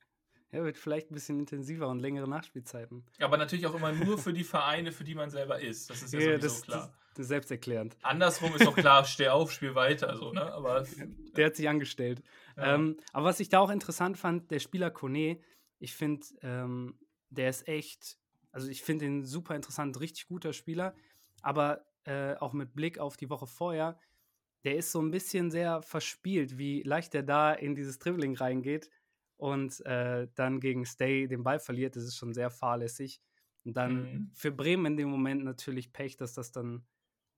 [0.51, 3.03] Ja, wird vielleicht ein bisschen intensiver und längere Nachspielzeiten.
[3.19, 5.89] Aber natürlich auch immer nur für die Vereine, für die man selber ist.
[5.89, 6.93] Das ist ja, ja sowieso das, klar.
[7.09, 7.97] Das, ist selbsterklärend.
[8.01, 10.15] Andersrum ist auch klar, steh auf, spiel weiter.
[10.15, 10.53] So, ne?
[10.53, 10.85] aber,
[11.35, 12.21] der hat sich angestellt.
[12.55, 12.75] Ja.
[12.75, 15.39] Ähm, aber was ich da auch interessant fand, der Spieler Kone,
[15.79, 16.97] ich finde, ähm,
[17.29, 18.17] der ist echt,
[18.51, 20.95] also ich finde ihn super interessant, richtig guter Spieler.
[21.41, 23.99] Aber äh, auch mit Blick auf die Woche vorher,
[24.63, 28.89] der ist so ein bisschen sehr verspielt, wie leicht er da in dieses Dribbling reingeht
[29.37, 33.21] und äh, dann gegen Stay den Ball verliert, das ist schon sehr fahrlässig.
[33.63, 34.31] Und dann mhm.
[34.33, 36.85] für Bremen in dem Moment natürlich Pech, dass das dann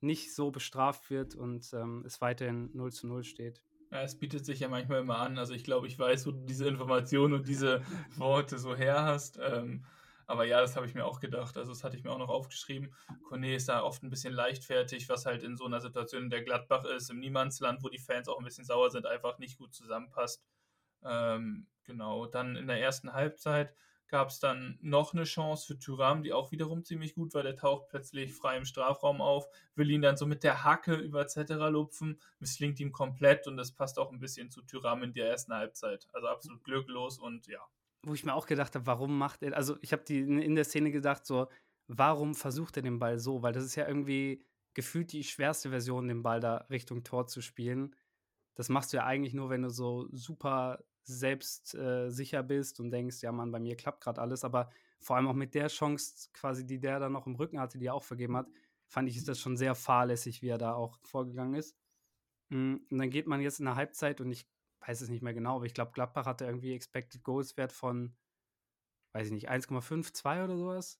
[0.01, 3.61] nicht so bestraft wird und ähm, es weiterhin 0 zu 0 steht.
[3.91, 5.37] Ja, es bietet sich ja manchmal immer an.
[5.37, 7.81] Also ich glaube, ich weiß, wo du diese Informationen und diese
[8.15, 9.39] Worte so her hast.
[9.41, 9.83] Ähm,
[10.27, 11.57] aber ja, das habe ich mir auch gedacht.
[11.57, 12.93] Also das hatte ich mir auch noch aufgeschrieben.
[13.23, 16.43] Kone ist da oft ein bisschen leichtfertig, was halt in so einer Situation in der
[16.43, 19.73] Gladbach ist, im Niemandsland, wo die Fans auch ein bisschen sauer sind, einfach nicht gut
[19.73, 20.43] zusammenpasst.
[21.03, 23.73] Ähm, genau, dann in der ersten Halbzeit
[24.07, 27.43] gab es dann noch eine Chance für Thuram, die auch wiederum ziemlich gut war.
[27.43, 31.27] Der taucht plötzlich frei im Strafraum auf, will ihn dann so mit der Hacke über
[31.27, 35.29] Cetera lupfen, misslingt ihm komplett und das passt auch ein bisschen zu Thuram in der
[35.29, 36.07] ersten Halbzeit.
[36.11, 37.59] Also absolut glücklos und ja.
[38.01, 40.89] Wo ich mir auch gedacht habe, warum macht er, also ich habe in der Szene
[40.89, 41.47] gedacht, so,
[41.87, 43.43] warum versucht er den Ball so?
[43.43, 47.41] Weil das ist ja irgendwie gefühlt die schwerste Version, den Ball da Richtung Tor zu
[47.41, 47.95] spielen.
[48.59, 53.21] Das machst du ja eigentlich nur, wenn du so super selbstsicher äh, bist und denkst,
[53.21, 54.43] ja, Mann, bei mir klappt gerade alles.
[54.43, 54.69] Aber
[54.99, 57.85] vor allem auch mit der Chance, quasi, die der dann noch im Rücken hatte, die
[57.85, 58.49] er auch vergeben hat,
[58.89, 61.73] fand ich, ist das schon sehr fahrlässig, wie er da auch vorgegangen ist.
[62.49, 64.45] Hm, und dann geht man jetzt in der Halbzeit und ich
[64.85, 68.13] weiß es nicht mehr genau, aber ich glaube, Gladbach hatte irgendwie Expected Goals Wert von,
[69.13, 70.99] weiß ich nicht, 1,52 oder sowas.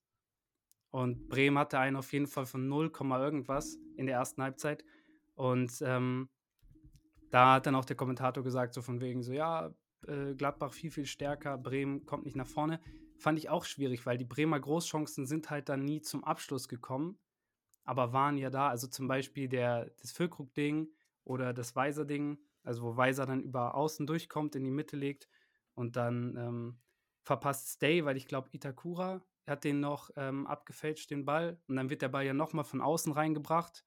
[0.92, 4.86] Und Bremen hatte einen auf jeden Fall von 0, irgendwas in der ersten Halbzeit.
[5.36, 6.30] Und ähm,
[7.32, 9.74] da hat dann auch der Kommentator gesagt, so von wegen so, ja,
[10.08, 12.80] äh, Gladbach viel, viel stärker, Bremen kommt nicht nach vorne.
[13.18, 17.20] Fand ich auch schwierig, weil die Bremer Großchancen sind halt dann nie zum Abschluss gekommen,
[17.84, 18.70] aber waren ja da.
[18.70, 20.88] Also zum Beispiel der, das Füllkrug-Ding
[21.26, 25.28] oder das Weiser-Ding, also wo Weiser dann über außen durchkommt, in die Mitte legt
[25.74, 26.80] und dann ähm,
[27.24, 31.60] verpasst Stay, weil ich glaube, Itakura hat den noch ähm, abgefälscht, den Ball.
[31.68, 33.84] Und dann wird der Ball ja nochmal von außen reingebracht.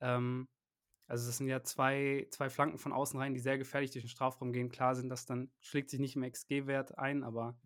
[0.00, 0.48] Ähm,
[1.06, 4.10] also das sind ja zwei, zwei Flanken von außen rein, die sehr gefährlich durch den
[4.10, 4.68] Strafraum gehen.
[4.68, 7.56] Klar sind das dann, schlägt sich nicht im XG-Wert ein, aber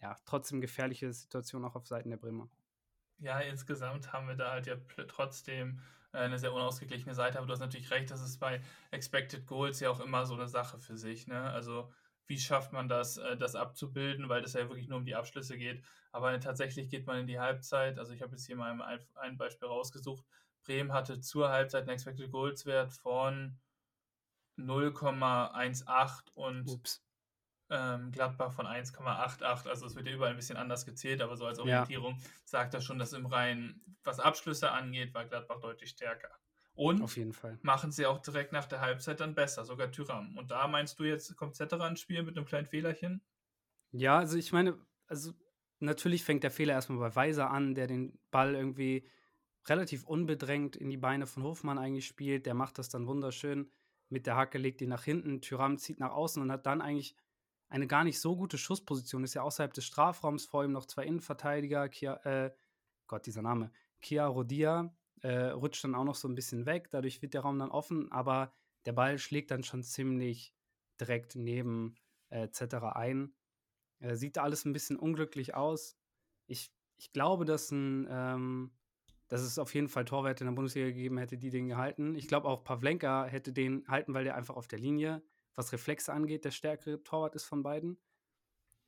[0.00, 2.48] ja, trotzdem gefährliche Situation auch auf Seiten der Bremer.
[3.18, 4.76] Ja, insgesamt haben wir da halt ja
[5.08, 5.80] trotzdem
[6.12, 9.80] äh, eine sehr unausgeglichene Seite, aber du hast natürlich recht, das ist bei Expected Goals
[9.80, 11.26] ja auch immer so eine Sache für sich.
[11.26, 11.40] Ne?
[11.50, 11.90] Also
[12.26, 15.56] wie schafft man das, äh, das abzubilden, weil das ja wirklich nur um die Abschlüsse
[15.56, 15.82] geht.
[16.10, 19.68] Aber tatsächlich geht man in die Halbzeit, also ich habe jetzt hier mal ein Beispiel
[19.68, 20.24] rausgesucht,
[20.66, 23.58] Bremen hatte zur Halbzeit einen Expected Goals Wert von
[24.58, 27.00] 0,18 und
[27.70, 29.68] ähm, Gladbach von 1,88.
[29.68, 32.28] Also es wird ja überall ein bisschen anders gezählt, aber so als Orientierung ja.
[32.44, 36.30] sagt er schon, dass im Reinen, was Abschlüsse angeht, war Gladbach deutlich stärker.
[36.74, 37.58] Und Auf jeden Fall.
[37.62, 40.36] machen sie auch direkt nach der Halbzeit dann besser, sogar Tyram.
[40.36, 43.22] Und da meinst du jetzt, kommt Zetterer ins Spiel mit einem kleinen Fehlerchen?
[43.92, 45.32] Ja, also ich meine, also
[45.78, 49.08] natürlich fängt der Fehler erstmal bei Weiser an, der den Ball irgendwie
[49.68, 52.46] relativ unbedrängt in die Beine von Hofmann eigentlich spielt.
[52.46, 53.70] Der macht das dann wunderschön.
[54.08, 55.40] Mit der Hacke legt ihn nach hinten.
[55.40, 57.16] Tyram zieht nach außen und hat dann eigentlich
[57.68, 59.24] eine gar nicht so gute Schussposition.
[59.24, 61.88] Ist ja außerhalb des Strafraums, vor ihm noch zwei Innenverteidiger.
[61.88, 62.52] Kia, äh,
[63.06, 63.72] Gott, dieser Name.
[64.00, 66.90] Kia Rodia äh, rutscht dann auch noch so ein bisschen weg.
[66.90, 68.52] Dadurch wird der Raum dann offen, aber
[68.84, 70.54] der Ball schlägt dann schon ziemlich
[71.00, 71.96] direkt neben
[72.28, 72.76] äh, etc.
[72.94, 73.34] ein.
[73.98, 75.96] Äh, sieht alles ein bisschen unglücklich aus.
[76.46, 78.70] Ich, ich glaube, dass ein ähm,
[79.28, 82.14] dass es auf jeden Fall Torwerte in der Bundesliga gegeben hätte, die den gehalten.
[82.14, 85.22] Ich glaube auch Pavlenka hätte den halten, weil der einfach auf der Linie
[85.56, 87.98] was Reflexe angeht, der stärkere Torwart ist von beiden.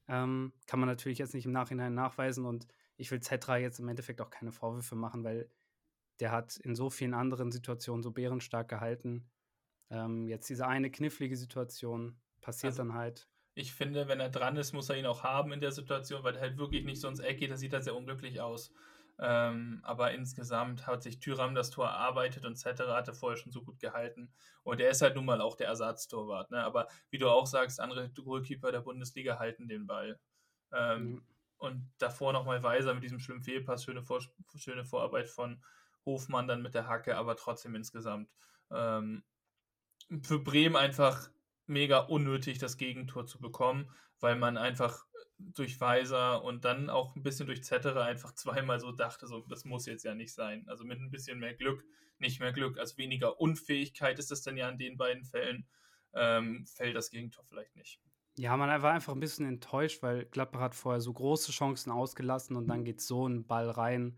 [0.06, 3.88] Ähm, kann man natürlich jetzt nicht im Nachhinein nachweisen und ich will Zetra jetzt im
[3.88, 5.50] Endeffekt auch keine Vorwürfe machen, weil
[6.20, 9.30] der hat in so vielen anderen Situationen so bärenstark gehalten.
[9.90, 13.28] Ähm, jetzt diese eine knifflige Situation passiert also, dann halt.
[13.54, 16.36] Ich finde, wenn er dran ist, muss er ihn auch haben in der Situation, weil
[16.36, 18.72] er halt wirklich nicht so ins Eck geht, da sieht er sehr unglücklich aus.
[19.20, 23.62] Ähm, aber insgesamt hat sich Tyram das Tor erarbeitet und Zetterer hatte vorher schon so
[23.62, 24.32] gut gehalten.
[24.62, 26.50] Und er ist halt nun mal auch der Ersatztorwart.
[26.50, 26.62] Ne?
[26.62, 30.20] Aber wie du auch sagst, andere Goalkeeper der Bundesliga halten den Ball.
[30.72, 31.22] Ähm, mhm.
[31.56, 34.20] Und davor nochmal Weiser mit diesem schlimmen Fehlpass, schöne, Vor
[34.56, 35.60] schöne Vorarbeit von
[36.06, 38.30] Hofmann dann mit der Hacke, aber trotzdem insgesamt
[38.70, 39.24] ähm,
[40.22, 41.28] für Bremen einfach
[41.68, 45.06] mega unnötig, das Gegentor zu bekommen, weil man einfach
[45.38, 49.64] durch Weiser und dann auch ein bisschen durch Zettere einfach zweimal so dachte, so, das
[49.64, 50.64] muss jetzt ja nicht sein.
[50.68, 51.84] Also mit ein bisschen mehr Glück,
[52.18, 55.66] nicht mehr Glück, also weniger Unfähigkeit ist es dann ja in den beiden Fällen,
[56.14, 58.00] ähm, fällt das Gegentor vielleicht nicht.
[58.36, 62.56] Ja, man war einfach ein bisschen enttäuscht, weil Gladbach hat vorher so große Chancen ausgelassen
[62.56, 64.16] und dann geht so ein Ball rein.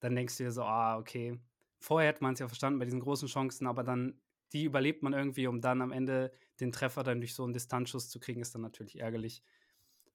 [0.00, 1.38] Dann denkst du dir so, ah, okay.
[1.78, 4.20] Vorher hätte man es ja verstanden bei diesen großen Chancen, aber dann,
[4.52, 8.08] die überlebt man irgendwie, um dann am Ende den Treffer dann durch so einen Distanzschuss
[8.08, 9.42] zu kriegen, ist dann natürlich ärgerlich.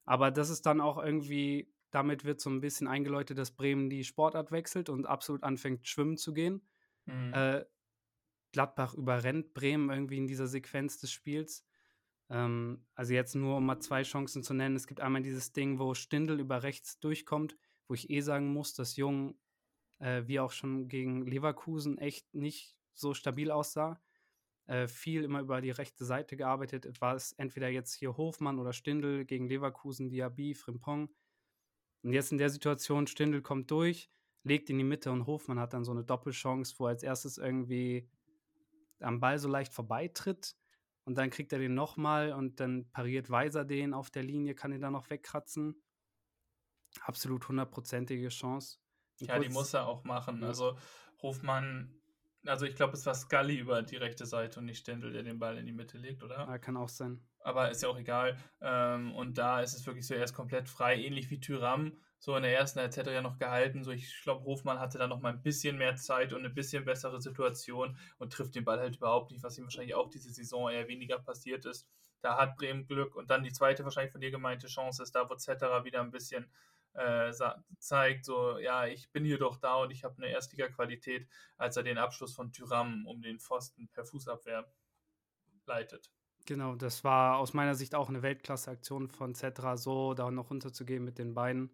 [0.06, 4.04] Aber das ist dann auch irgendwie, damit wird so ein bisschen eingeläutet, dass Bremen die
[4.04, 6.62] Sportart wechselt und absolut anfängt, schwimmen zu gehen.
[7.06, 7.34] Mhm.
[7.34, 7.66] Äh,
[8.54, 11.66] Gladbach überrennt Bremen irgendwie in dieser Sequenz des Spiels.
[12.30, 14.76] Ähm, also jetzt nur, um mal zwei Chancen zu nennen.
[14.76, 17.58] Es gibt einmal dieses Ding, wo Stindl über rechts durchkommt,
[17.88, 19.38] wo ich eh sagen muss, dass Jung,
[20.00, 24.02] äh, wie auch schon gegen Leverkusen, echt nicht so stabil aussah
[24.68, 27.02] äh, viel immer über die rechte Seite gearbeitet.
[27.02, 31.10] War es entweder jetzt hier Hofmann oder Stindl gegen Leverkusen, Diaby, Frimpong.
[32.04, 34.10] Und jetzt in der Situation, Stindl kommt durch,
[34.44, 37.38] legt in die Mitte und Hofmann hat dann so eine Doppelchance, wo er als erstes
[37.38, 38.10] irgendwie
[39.00, 40.56] am Ball so leicht vorbeitritt
[41.06, 44.74] und dann kriegt er den nochmal und dann pariert Weiser den auf der Linie, kann
[44.74, 45.82] ihn dann noch wegkratzen.
[47.02, 48.80] Absolut hundertprozentige Chance.
[49.20, 50.44] Ja, die muss er auch machen.
[50.44, 50.78] Also
[51.22, 51.97] Hofmann
[52.48, 55.40] also ich glaube, es war Scully über die rechte Seite und nicht Stendel, der den
[55.40, 56.38] Ball in die Mitte legt, oder?
[56.48, 57.22] Ja, kann auch sein.
[57.42, 58.38] Aber ist ja auch egal.
[58.62, 61.94] Ähm, und da ist es wirklich so, er ist komplett frei, ähnlich wie Tyram.
[62.20, 63.84] So in der ersten Halbzeit hat er ja noch gehalten.
[63.84, 66.84] So, ich glaube, Hofmann hatte da noch mal ein bisschen mehr Zeit und eine bisschen
[66.84, 70.70] bessere Situation und trifft den Ball halt überhaupt nicht, was ihm wahrscheinlich auch diese Saison
[70.70, 71.88] eher weniger passiert ist.
[72.22, 73.16] Da hat Bremen Glück.
[73.16, 76.12] Und dann die zweite wahrscheinlich von dir gemeinte Chance ist da, wo Zetterer wieder ein
[76.12, 76.50] bisschen
[76.94, 77.32] äh,
[77.80, 81.84] zeigt, so, ja, ich bin hier doch da und ich habe eine Erstliga-Qualität, als er
[81.84, 84.72] den Abschluss von Tyram um den Pfosten per Fußabwehr
[85.66, 86.12] leitet.
[86.46, 91.04] Genau, das war aus meiner Sicht auch eine Weltklasse-Aktion von Zetra, so da noch runterzugehen
[91.04, 91.72] mit den Beinen.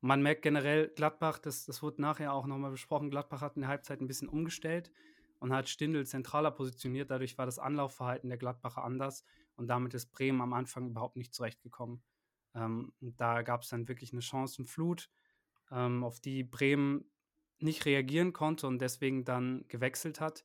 [0.00, 3.70] Man merkt generell, Gladbach, das, das wurde nachher auch nochmal besprochen, Gladbach hat in der
[3.70, 4.90] Halbzeit ein bisschen umgestellt
[5.38, 7.10] und hat Stindl zentraler positioniert.
[7.10, 9.24] Dadurch war das Anlaufverhalten der Gladbacher anders
[9.54, 12.02] und damit ist Bremen am Anfang überhaupt nicht zurechtgekommen.
[12.56, 15.10] Ähm, da gab es dann wirklich eine Chancenflut,
[15.70, 17.10] ähm, auf die Bremen
[17.58, 20.44] nicht reagieren konnte und deswegen dann gewechselt hat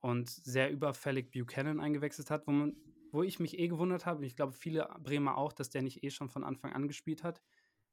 [0.00, 2.76] und sehr überfällig Buchanan eingewechselt hat, wo, man,
[3.10, 6.04] wo ich mich eh gewundert habe, und ich glaube viele Bremer auch, dass der nicht
[6.04, 7.42] eh schon von Anfang an gespielt hat,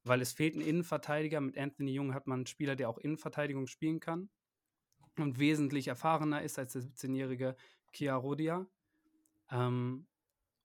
[0.03, 1.39] weil es fehlt ein Innenverteidiger.
[1.41, 4.29] Mit Anthony Jung hat man einen Spieler, der auch Innenverteidigung spielen kann
[5.17, 7.55] und wesentlich erfahrener ist als der 17-jährige
[7.91, 8.67] Kia Rodia.
[9.51, 10.07] Ähm,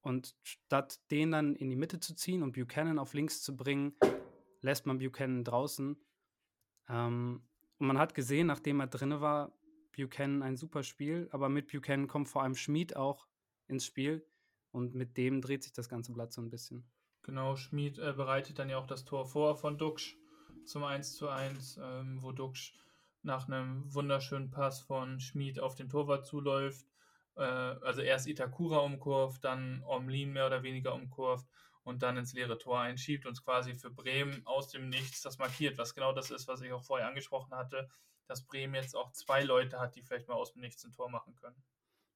[0.01, 3.95] und statt den dann in die Mitte zu ziehen und Buchanan auf links zu bringen,
[4.61, 5.97] lässt man Buchanan draußen.
[6.89, 7.43] Ähm,
[7.77, 9.53] und man hat gesehen, nachdem er drinne war,
[9.95, 13.27] Buchanan ein super Spiel, aber mit Buchanan kommt vor allem Schmid auch
[13.67, 14.25] ins Spiel
[14.71, 16.89] und mit dem dreht sich das ganze Blatt so ein bisschen.
[17.23, 20.17] Genau, Schmid äh, bereitet dann ja auch das Tor vor von Duxch
[20.65, 22.73] zum 1 zu 1, ähm, wo Duxch
[23.21, 26.85] nach einem wunderschönen Pass von Schmid auf den Torwart zuläuft,
[27.39, 27.43] äh,
[27.85, 31.47] also erst Itakura umkurvt, dann Omlin mehr oder weniger umkurvt
[31.83, 35.77] und dann ins leere Tor einschiebt und quasi für Bremen aus dem Nichts das markiert,
[35.77, 37.89] was genau das ist, was ich auch vorher angesprochen hatte,
[38.27, 41.09] dass Bremen jetzt auch zwei Leute hat, die vielleicht mal aus dem Nichts ein Tor
[41.09, 41.63] machen können.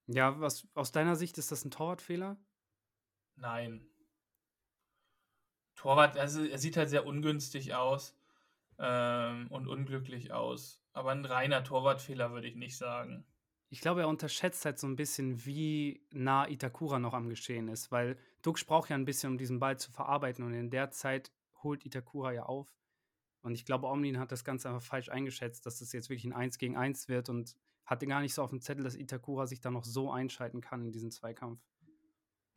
[0.08, 2.38] Ja, was aus deiner Sicht ist das ein Torwartfehler?
[3.36, 3.88] Nein.
[5.76, 8.16] Torwart, also er sieht halt sehr ungünstig aus
[8.78, 10.84] ähm, und unglücklich aus.
[10.92, 13.26] Aber ein reiner Torwartfehler würde ich nicht sagen
[13.74, 17.92] ich glaube, er unterschätzt halt so ein bisschen, wie nah Itakura noch am Geschehen ist,
[17.92, 21.32] weil Dux braucht ja ein bisschen, um diesen Ball zu verarbeiten und in der Zeit
[21.64, 22.72] holt Itakura ja auf.
[23.42, 26.34] Und ich glaube, Omlin hat das Ganze einfach falsch eingeschätzt, dass das jetzt wirklich ein
[26.34, 29.60] 1 gegen 1 wird und hatte gar nicht so auf dem Zettel, dass Itakura sich
[29.60, 31.60] da noch so einschalten kann in diesen Zweikampf.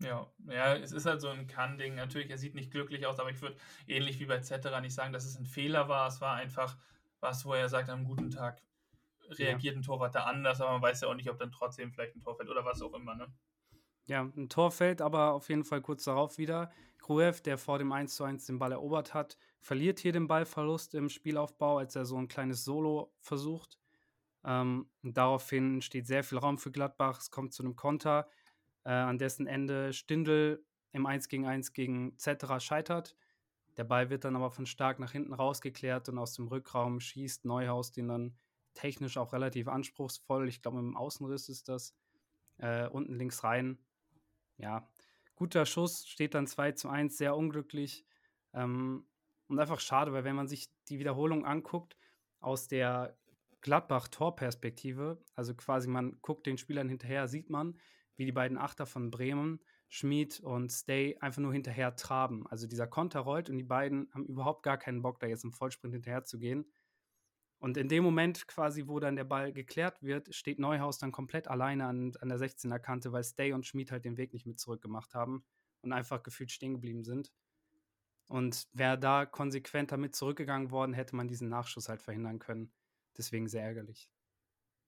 [0.00, 1.94] Ja, ja, es ist halt so ein Kann-Ding.
[1.94, 5.14] Natürlich, er sieht nicht glücklich aus, aber ich würde ähnlich wie bei Zetera nicht sagen,
[5.14, 6.08] dass es ein Fehler war.
[6.08, 6.76] Es war einfach
[7.20, 8.60] was, wo er sagt, am guten Tag
[9.30, 9.80] reagiert ja.
[9.80, 12.20] ein Torwart da anders, aber man weiß ja auch nicht, ob dann trotzdem vielleicht ein
[12.20, 13.26] Tor fällt oder was auch immer, ne?
[14.06, 16.70] Ja, ein Tor fällt aber auf jeden Fall kurz darauf wieder.
[16.98, 21.78] Gruev, der vor dem 1:1 den Ball erobert hat, verliert hier den Ballverlust im Spielaufbau,
[21.78, 23.78] als er so ein kleines Solo versucht.
[24.44, 27.18] Ähm, daraufhin steht sehr viel Raum für Gladbach.
[27.18, 28.28] Es kommt zu einem Konter,
[28.84, 33.16] äh, an dessen Ende Stindl im 1 gegen 1 gegen Zetterer scheitert.
[33.76, 37.44] Der Ball wird dann aber von stark nach hinten rausgeklärt und aus dem Rückraum schießt
[37.44, 38.38] Neuhaus den dann
[38.76, 40.48] technisch auch relativ anspruchsvoll.
[40.48, 41.96] Ich glaube, dem Außenriss ist das
[42.58, 43.78] äh, unten links rein.
[44.58, 44.88] Ja,
[45.34, 48.06] guter Schuss, steht dann 2 zu 1, sehr unglücklich.
[48.52, 49.06] Ähm,
[49.48, 51.96] und einfach schade, weil wenn man sich die Wiederholung anguckt,
[52.40, 53.16] aus der
[53.62, 57.78] Gladbach-Torperspektive, also quasi man guckt den Spielern hinterher, sieht man,
[58.16, 62.46] wie die beiden Achter von Bremen, Schmid und Stay, einfach nur hinterher traben.
[62.48, 65.52] Also dieser Konter rollt und die beiden haben überhaupt gar keinen Bock, da jetzt im
[65.52, 66.66] Vollsprint hinterher zu gehen.
[67.58, 71.48] Und in dem Moment quasi, wo dann der Ball geklärt wird, steht Neuhaus dann komplett
[71.48, 74.60] alleine an, an der 16er Kante, weil Stay und Schmid halt den Weg nicht mit
[74.60, 75.44] zurückgemacht haben
[75.80, 77.32] und einfach gefühlt stehen geblieben sind.
[78.28, 82.72] Und wäre da konsequenter mit zurückgegangen worden, hätte man diesen Nachschuss halt verhindern können.
[83.16, 84.10] Deswegen sehr ärgerlich.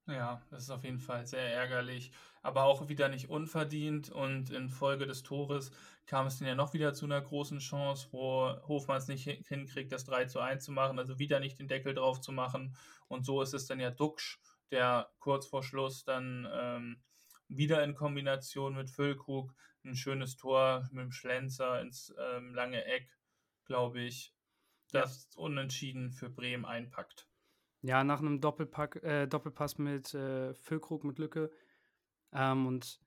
[0.09, 4.11] Ja, das ist auf jeden Fall sehr ärgerlich, aber auch wieder nicht unverdient.
[4.11, 5.71] Und infolge des Tores
[6.07, 9.93] kam es dann ja noch wieder zu einer großen Chance, wo Hofmann es nicht hinkriegt,
[9.93, 12.75] das 3 zu 1 zu machen, also wieder nicht den Deckel drauf zu machen.
[13.09, 14.41] Und so ist es dann ja Duxch,
[14.71, 17.03] der kurz vor Schluss dann ähm,
[17.49, 23.11] wieder in Kombination mit Füllkrug ein schönes Tor mit dem Schlenzer ins ähm, lange Eck,
[23.67, 24.35] glaube ich,
[24.91, 25.43] das ja.
[25.43, 27.28] Unentschieden für Bremen einpackt.
[27.89, 31.51] Ja, nach einem Doppelpack, äh, Doppelpass mit äh, Füllkrug mit Lücke.
[32.35, 33.01] Ähm, und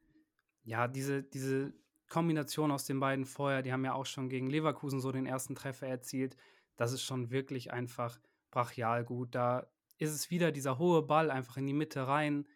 [0.64, 1.72] ja, diese, diese
[2.10, 5.54] Kombination aus den beiden vorher, die haben ja auch schon gegen Leverkusen so den ersten
[5.54, 6.36] Treffer erzielt.
[6.78, 9.36] Das ist schon wirklich einfach brachial gut.
[9.36, 9.68] Da
[10.00, 12.48] ist es wieder dieser hohe Ball einfach in die Mitte rein,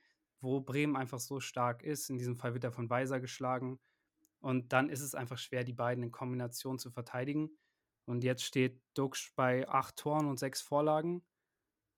[0.41, 2.09] wo Bremen einfach so stark ist.
[2.09, 3.79] In diesem Fall wird er von Weiser geschlagen.
[4.39, 7.51] Und dann ist es einfach schwer, die beiden in Kombination zu verteidigen.
[8.05, 11.23] Und jetzt steht Duxch bei acht Toren und sechs Vorlagen.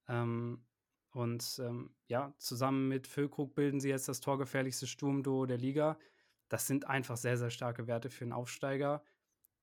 [0.08, 0.66] Ähm,
[1.12, 5.98] und ähm, ja, zusammen mit Füllkrug bilden sie jetzt das torgefährlichste Sturmduo der Liga.
[6.50, 9.04] Das sind einfach sehr, sehr starke Werte für einen Aufsteiger.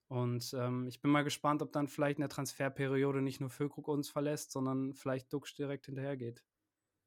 [0.09, 3.89] Und ähm, ich bin mal gespannt, ob dann vielleicht in der Transferperiode nicht nur Füllkrug
[3.89, 6.45] uns verlässt, sondern vielleicht Dux direkt hinterhergeht.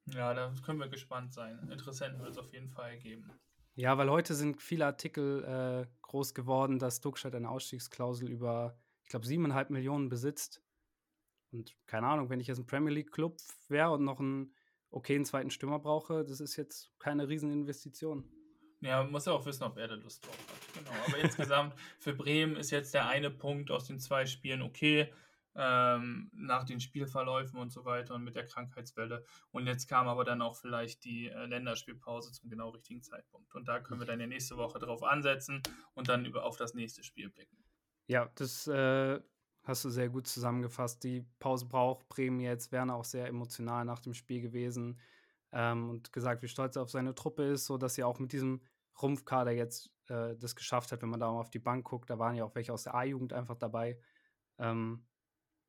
[0.06, 1.60] Ja, da können wir gespannt sein.
[1.69, 3.30] Interessenten wird es auf jeden Fall geben.
[3.76, 8.80] Ja, weil heute sind viele Artikel äh, groß geworden, dass Dux halt eine Ausstiegsklausel über,
[9.04, 10.63] ich glaube, siebeneinhalb Millionen besitzt.
[11.51, 13.38] Und keine Ahnung, wenn ich jetzt ein Premier League Club
[13.69, 14.53] wäre und noch einen
[14.89, 18.29] okayen zweiten Stürmer brauche, das ist jetzt keine Rieseninvestition.
[18.81, 20.73] Ja, man muss ja auch wissen, ob er da Lust drauf hat.
[20.73, 20.91] Genau.
[21.07, 25.12] Aber insgesamt für Bremen ist jetzt der eine Punkt aus den zwei Spielen okay.
[25.60, 29.25] Ähm, nach den Spielverläufen und so weiter und mit der Krankheitswelle.
[29.49, 33.55] Und jetzt kam aber dann auch vielleicht die äh, Länderspielpause zum genau richtigen Zeitpunkt.
[33.55, 35.63] Und da können wir dann ja nächste Woche drauf ansetzen
[35.95, 37.57] und dann über auf das nächste Spiel blicken.
[38.05, 39.19] Ja, das äh,
[39.67, 41.03] hast du sehr gut zusammengefasst.
[41.03, 42.71] Die Pause braucht Bremen jetzt.
[42.71, 44.99] Werner auch sehr emotional nach dem Spiel gewesen
[45.51, 48.32] ähm, und gesagt, wie stolz er auf seine Truppe ist, so dass er auch mit
[48.32, 48.62] diesem
[49.01, 52.10] Rumpfkader jetzt äh, das geschafft hat, wenn man da mal auf die Bank guckt.
[52.10, 53.99] Da waren ja auch welche aus der A-Jugend einfach dabei.
[54.58, 55.06] Ähm,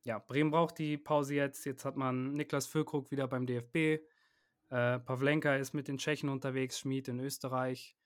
[0.04, 1.64] ja, Bremen braucht die Pause jetzt.
[1.66, 4.02] Jetzt hat man Niklas Füllkrug wieder beim DFB.
[4.70, 7.96] Äh, Pavlenka ist mit den Tschechen unterwegs, Schmid in Österreich.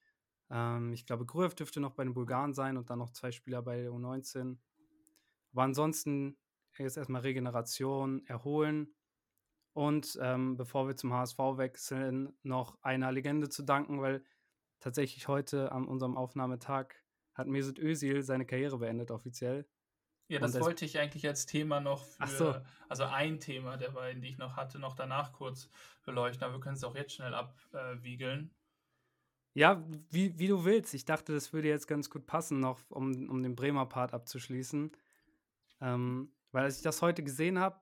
[0.50, 3.62] Ähm, ich glaube, Gruev dürfte noch bei den Bulgaren sein und dann noch zwei Spieler
[3.62, 4.59] bei der U19.
[5.53, 6.37] Aber ansonsten
[6.79, 8.95] jetzt erstmal Regeneration, erholen.
[9.75, 14.25] Und ähm, bevor wir zum HSV wechseln, noch einer Legende zu danken, weil
[14.81, 16.95] tatsächlich heute an unserem Aufnahmetag
[17.35, 19.67] hat Mesut Özil seine Karriere beendet offiziel.
[20.29, 22.57] Ja, das wollte ich eigentlich als Thema noch für, so.
[22.88, 25.69] also ein Thema der beiden, die ich noch hatte, noch danach kurz
[26.05, 28.55] beleuchten, aber wir können es auch jetzt schnell abwiegeln.
[29.55, 30.95] Ja, wie, wie du willst.
[30.95, 34.93] Ich dachte, das würde jetzt ganz gut passen, noch um, um den Bremer Part abzuschließen.
[35.83, 37.81] Ähm, weil als ich das heute gesehen habe,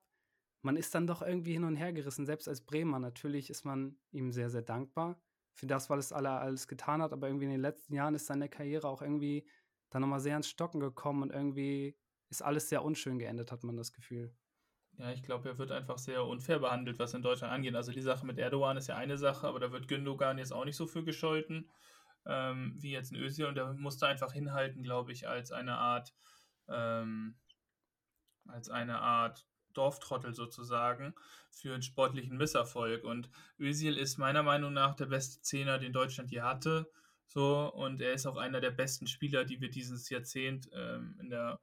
[0.63, 2.27] man ist dann doch irgendwie hin und her gerissen.
[2.27, 6.31] Selbst als Bremer, natürlich ist man ihm sehr, sehr dankbar für das, was es alle,
[6.31, 7.13] alles getan hat.
[7.13, 9.49] Aber irgendwie in den letzten Jahren ist seine Karriere auch irgendwie
[9.91, 11.97] dann nochmal sehr ins Stocken gekommen und irgendwie
[12.29, 14.35] ist alles sehr unschön geendet, hat man das Gefühl.
[14.99, 17.74] Ja, ich glaube, er wird einfach sehr unfair behandelt, was in Deutschland angeht.
[17.74, 20.64] Also die Sache mit Erdogan ist ja eine Sache, aber da wird Gündogan jetzt auch
[20.64, 21.70] nicht so für gescholten
[22.27, 26.12] ähm, wie jetzt in Özil und der musste einfach hinhalten, glaube ich, als eine Art
[26.68, 27.37] ähm,
[28.51, 31.14] als eine Art Dorftrottel sozusagen
[31.51, 33.05] für einen sportlichen Misserfolg.
[33.05, 36.90] Und Özil ist meiner Meinung nach der beste Zehner, den Deutschland je hatte.
[37.26, 41.30] So, und er ist auch einer der besten Spieler, die wir dieses Jahrzehnt ähm, in
[41.30, 41.61] der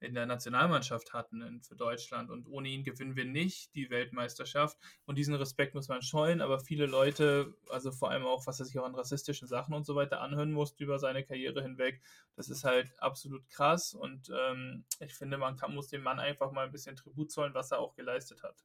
[0.00, 2.30] in der Nationalmannschaft hatten für Deutschland.
[2.30, 4.78] Und ohne ihn gewinnen wir nicht die Weltmeisterschaft.
[5.06, 6.40] Und diesen Respekt muss man scheuen.
[6.40, 9.84] Aber viele Leute, also vor allem auch, was er sich auch an rassistischen Sachen und
[9.84, 12.00] so weiter anhören musste über seine Karriere hinweg,
[12.34, 13.94] das ist halt absolut krass.
[13.94, 17.54] Und ähm, ich finde, man kann, muss dem Mann einfach mal ein bisschen Tribut zollen,
[17.54, 18.64] was er auch geleistet hat.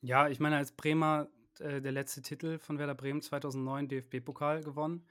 [0.00, 1.28] Ja, ich meine, als Bremer
[1.60, 5.06] äh, der letzte Titel von Werder Bremen 2009 DFB-Pokal gewonnen,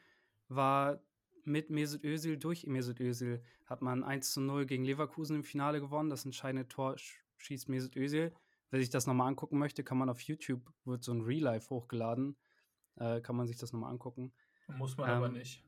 [0.50, 1.02] war
[1.46, 5.80] mit Mesut Özil durch Mesut Özil hat man 1 zu 0 gegen Leverkusen im Finale
[5.80, 6.10] gewonnen.
[6.10, 6.96] Das entscheidende Tor
[7.38, 8.34] schießt Mesut Özil.
[8.70, 11.70] Wer sich das nochmal angucken möchte, kann man auf YouTube, wird so ein Real Life
[11.70, 12.36] hochgeladen.
[12.96, 14.34] Äh, kann man sich das nochmal angucken.
[14.68, 15.64] Muss man ähm, aber nicht.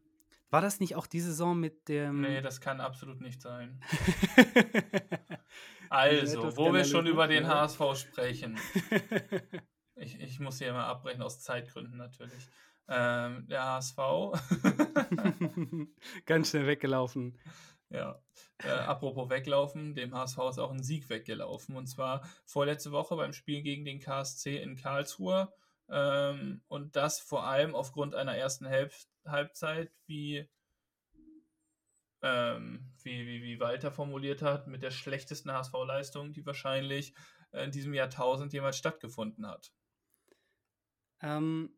[0.49, 2.21] War das nicht auch die Saison mit dem.
[2.21, 3.82] Nee, das kann absolut nicht sein.
[5.89, 8.57] also, wo wir schon über den HSV sprechen.
[9.95, 12.47] ich, ich muss hier immer abbrechen, aus Zeitgründen natürlich.
[12.88, 13.97] Ähm, der HSV.
[16.25, 17.38] Ganz schnell weggelaufen.
[17.89, 18.21] Ja.
[18.63, 21.75] Äh, apropos weglaufen, dem HSV ist auch ein Sieg weggelaufen.
[21.75, 25.51] Und zwar vorletzte Woche beim Spiel gegen den KSC in Karlsruhe.
[25.89, 28.93] Ähm, und das vor allem aufgrund einer ersten Halb
[29.25, 30.47] Halbzeit, wie,
[32.21, 37.15] ähm, wie, wie, wie Walter formuliert hat, mit der schlechtesten HSV-Leistung, die wahrscheinlich
[37.51, 39.71] in diesem Jahrtausend jemals stattgefunden hat.
[41.21, 41.75] Ähm,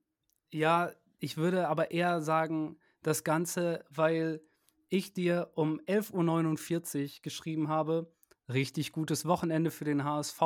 [0.51, 4.41] ja, ich würde aber eher sagen, das Ganze, weil
[4.89, 8.13] ich dir um 11.49 Uhr geschrieben habe,
[8.49, 10.41] richtig gutes Wochenende für den HSV,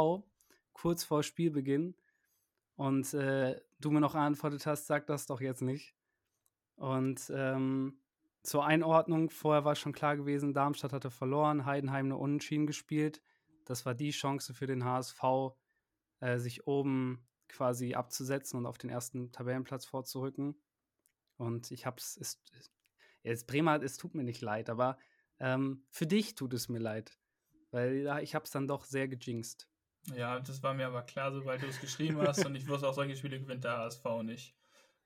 [0.74, 1.96] kurz vor Spielbeginn.
[2.76, 5.94] Und äh, du mir noch geantwortet hast, sag das doch jetzt nicht.
[6.76, 8.00] Und ähm,
[8.42, 13.22] zur Einordnung, vorher war schon klar gewesen, Darmstadt hatte verloren, Heidenheim eine Unentschieden gespielt.
[13.66, 15.22] Das war die Chance für den HSV,
[16.22, 20.56] äh, sich oben quasi abzusetzen und auf den ersten Tabellenplatz vorzurücken.
[21.38, 22.42] Und ich hab's, es,
[23.24, 24.98] jetzt Bremer, es tut mir nicht leid, aber
[25.40, 27.18] ähm, für dich tut es mir leid.
[27.72, 29.68] Weil ja, ich hab's dann doch sehr gejinxt.
[30.16, 32.94] Ja, das war mir aber klar, sobald du es geschrieben hast und ich wusste auch,
[32.94, 34.56] solche Spiele gewinnt der HSV nicht.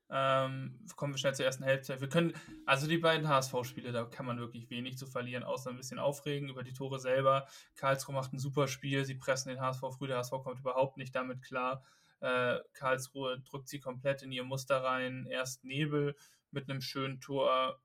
[0.10, 2.00] Ähm, kommen wir schnell zur ersten Halbzeit.
[2.00, 2.34] Wir können,
[2.66, 6.50] also die beiden HSV-Spiele, da kann man wirklich wenig zu verlieren, außer ein bisschen aufregen
[6.50, 7.48] über die Tore selber.
[7.76, 11.16] Karlsruhe macht ein super Spiel, sie pressen den HSV früh, der HSV kommt überhaupt nicht
[11.16, 11.84] damit klar.
[12.20, 15.26] Äh, Karlsruhe drückt sie komplett in ihr Muster rein.
[15.30, 16.16] Erst Nebel
[16.52, 17.82] mit einem schönen Tor,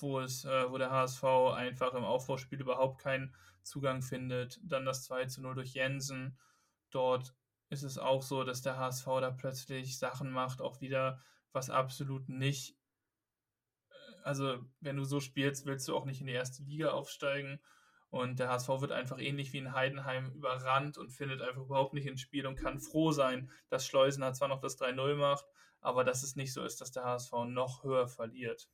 [0.00, 1.24] wo, es, äh, wo der HSV
[1.54, 4.60] einfach im Aufbauspiel überhaupt keinen Zugang findet.
[4.62, 6.38] Dann das 2 zu 0 durch Jensen.
[6.90, 7.34] Dort
[7.70, 11.20] ist es auch so, dass der HSV da plötzlich Sachen macht, auch wieder,
[11.52, 12.76] was absolut nicht.
[13.90, 17.60] Äh, also, wenn du so spielst, willst du auch nicht in die erste Liga aufsteigen.
[18.14, 22.06] Und der HSV wird einfach ähnlich wie in Heidenheim überrannt und findet einfach überhaupt nicht
[22.06, 25.44] ins Spiel und kann froh sein, dass Schleusener zwar noch das 3-0 macht,
[25.80, 28.70] aber dass es nicht so ist, dass der HSV noch höher verliert.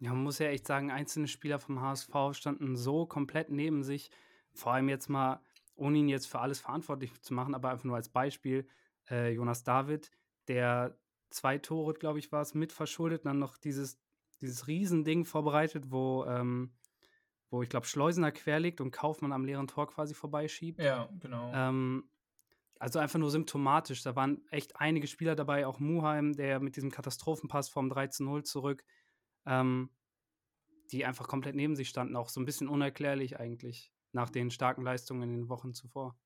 [0.00, 4.10] Ja, man muss ja echt sagen, einzelne Spieler vom HSV standen so komplett neben sich.
[4.52, 5.40] Vor allem jetzt mal,
[5.76, 8.68] ohne ihn jetzt für alles verantwortlich zu machen, aber einfach nur als Beispiel,
[9.10, 10.10] äh, Jonas David,
[10.46, 10.98] der
[11.30, 13.98] zwei Tore, glaube ich, war es, mit verschuldet, dann noch dieses,
[14.42, 16.74] dieses Riesending vorbereitet, wo ähm,
[17.54, 20.80] wo ich glaube, Schleusener querlegt und Kaufmann am leeren Tor quasi vorbeischiebt.
[20.80, 21.52] Ja, genau.
[21.54, 22.08] Ähm,
[22.78, 24.02] also einfach nur symptomatisch.
[24.02, 28.84] Da waren echt einige Spieler dabei, auch Muheim, der mit diesem Katastrophenpass vom 13-0 zurück,
[29.46, 29.90] ähm,
[30.90, 32.16] die einfach komplett neben sich standen.
[32.16, 36.16] Auch so ein bisschen unerklärlich eigentlich nach den starken Leistungen in den Wochen zuvor.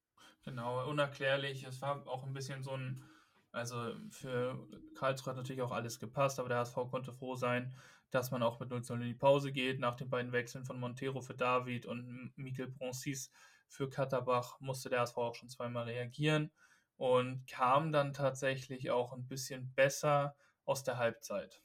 [0.45, 1.65] Genau, unerklärlich.
[1.65, 3.05] Es war auch ein bisschen so ein,
[3.53, 7.75] also für Karlsruhe hat natürlich auch alles gepasst, aber der HSV konnte froh sein,
[8.11, 9.81] dass man auch mit 0 0 in die Pause geht.
[9.81, 13.31] Nach den beiden Wechseln von Montero für David und Mikel Broncis
[13.69, 16.51] für Katterbach musste der HSV auch schon zweimal reagieren
[16.97, 21.63] und kam dann tatsächlich auch ein bisschen besser aus der Halbzeit.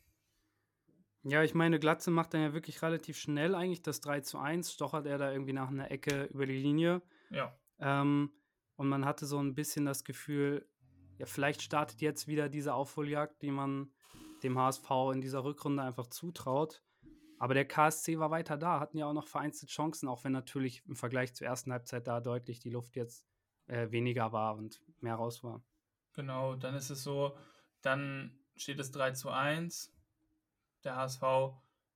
[1.24, 4.74] Ja, ich meine, Glatze macht dann ja wirklich relativ schnell eigentlich das 3 zu 1,
[4.74, 7.02] stochert er da irgendwie nach einer Ecke über die Linie.
[7.30, 7.58] Ja.
[7.80, 8.34] Ähm,
[8.76, 10.68] und man hatte so ein bisschen das Gefühl,
[11.18, 13.92] ja, vielleicht startet jetzt wieder diese Aufholjagd, die man
[14.44, 16.82] dem HSV in dieser Rückrunde einfach zutraut.
[17.40, 20.84] Aber der KSC war weiter da, hatten ja auch noch vereinzelt Chancen, auch wenn natürlich
[20.88, 23.26] im Vergleich zur ersten Halbzeit da deutlich die Luft jetzt
[23.68, 25.62] äh, weniger war und mehr raus war.
[26.14, 27.36] Genau, dann ist es so,
[27.82, 29.94] dann steht es 3 zu 1.
[30.84, 31.24] Der HSV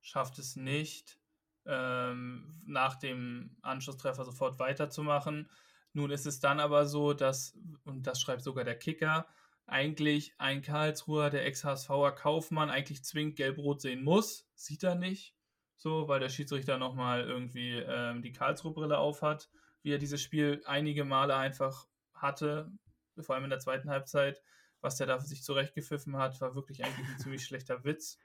[0.00, 1.18] schafft es nicht,
[1.66, 5.48] ähm, nach dem Anschlusstreffer sofort weiterzumachen.
[5.92, 9.26] Nun ist es dann aber so, dass, und das schreibt sogar der Kicker,
[9.68, 14.46] eigentlich ein Karlsruher, der Ex-HSVer Kaufmann, eigentlich zwingend gelb-rot sehen muss.
[14.54, 15.34] Sieht er nicht.
[15.76, 19.48] So, weil der Schiedsrichter nochmal irgendwie ähm, die Karlsruhe-Brille aufhat,
[19.82, 22.72] wie er dieses Spiel einige Male einfach hatte,
[23.20, 24.42] vor allem in der zweiten Halbzeit.
[24.80, 28.18] Was der da für sich zurechtgepfiffen hat, war wirklich eigentlich ein ziemlich schlechter Witz.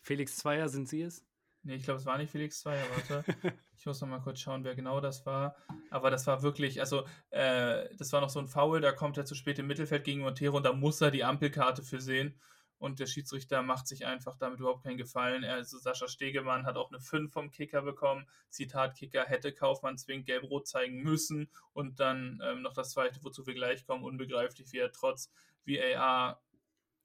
[0.00, 1.24] Felix Zweier, sind Sie es?
[1.62, 3.24] Nee, ich glaube, es war nicht Felix Zweier, warte.
[3.76, 5.56] ich muss noch mal kurz schauen, wer genau das war.
[5.90, 9.26] Aber das war wirklich, also, äh, das war noch so ein Foul, da kommt er
[9.26, 12.38] zu spät im Mittelfeld gegen Montero und da muss er die Ampelkarte für sehen.
[12.78, 15.44] Und der Schiedsrichter macht sich einfach damit überhaupt keinen Gefallen.
[15.44, 18.26] Also Sascha Stegemann hat auch eine 5 vom Kicker bekommen.
[18.48, 21.50] Zitat Kicker hätte Kaufmann zwingend gelb-rot zeigen müssen.
[21.74, 25.30] Und dann ähm, noch das zweite, wozu wir gleich kommen, unbegreiflich, wie er trotz
[25.66, 26.40] VAR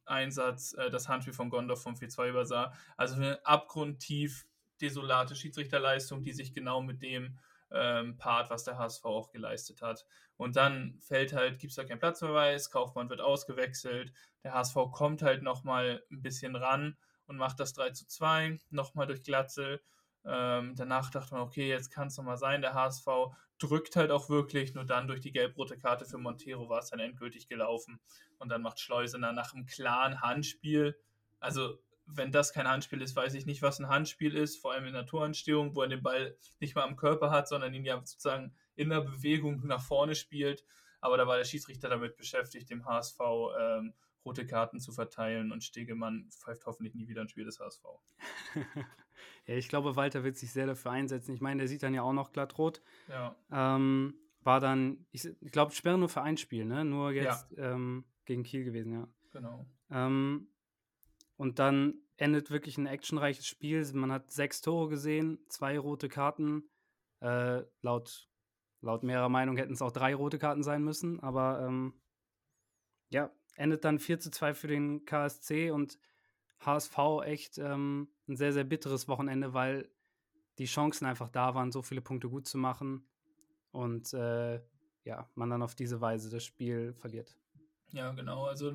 [0.05, 2.73] Einsatz äh, das Handspiel von Gondorf vom 4-2 übersah.
[2.97, 4.45] Also eine abgrundtief
[4.81, 7.37] desolate Schiedsrichterleistung, die sich genau mit dem
[7.71, 10.05] ähm, Part, was der HSV auch geleistet hat.
[10.37, 15.21] Und dann fällt halt, gibt es da keinen Platzverweis, Kaufmann wird ausgewechselt, der HSV kommt
[15.21, 16.97] halt nochmal ein bisschen ran
[17.27, 19.81] und macht das 3 zu 2, nochmal durch Glatzel.
[20.25, 23.07] Ähm, danach dachte man, okay, jetzt kann es nochmal sein, der HSV
[23.59, 26.99] drückt halt auch wirklich, nur dann durch die gelb-rote Karte für Montero war es dann
[26.99, 27.99] endgültig gelaufen.
[28.39, 30.97] Und dann macht Schleusener nach einem klaren Handspiel,
[31.39, 34.85] also wenn das kein Handspiel ist, weiß ich nicht, was ein Handspiel ist, vor allem
[34.85, 37.97] in der Torentstehung, wo er den Ball nicht mal am Körper hat, sondern ihn ja
[37.97, 40.63] sozusagen in der Bewegung nach vorne spielt.
[41.01, 43.19] Aber da war der Schiedsrichter damit beschäftigt, dem HSV
[43.59, 47.83] ähm, rote Karten zu verteilen und Stegemann pfeift hoffentlich nie wieder ein Spiel des HSV.
[49.45, 51.33] ja, ich glaube, Walter wird sich sehr dafür einsetzen.
[51.33, 52.81] Ich meine, der sieht dann ja auch noch glatt rot.
[53.07, 53.35] Ja.
[53.51, 56.85] Ähm, war dann, ich, ich glaube, Sperre nur für ein Spiel, ne?
[56.85, 57.73] Nur jetzt ja.
[57.73, 59.07] ähm, gegen Kiel gewesen, ja.
[59.31, 59.65] Genau.
[59.89, 60.47] Ähm,
[61.35, 63.85] und dann endet wirklich ein actionreiches Spiel.
[63.93, 66.69] Man hat sechs Tore gesehen, zwei rote Karten.
[67.21, 68.29] Äh, laut,
[68.81, 71.19] laut mehrerer Meinung hätten es auch drei rote Karten sein müssen.
[71.19, 71.99] Aber ähm,
[73.09, 75.99] ja, endet dann 4 zu 2 für den KSC und
[76.59, 79.89] HSV echt ähm, ein sehr, sehr bitteres Wochenende, weil
[80.57, 83.05] die Chancen einfach da waren, so viele Punkte gut zu machen.
[83.71, 84.61] Und äh,
[85.03, 87.37] ja, man dann auf diese Weise das Spiel verliert.
[87.91, 88.45] Ja, genau.
[88.45, 88.73] Also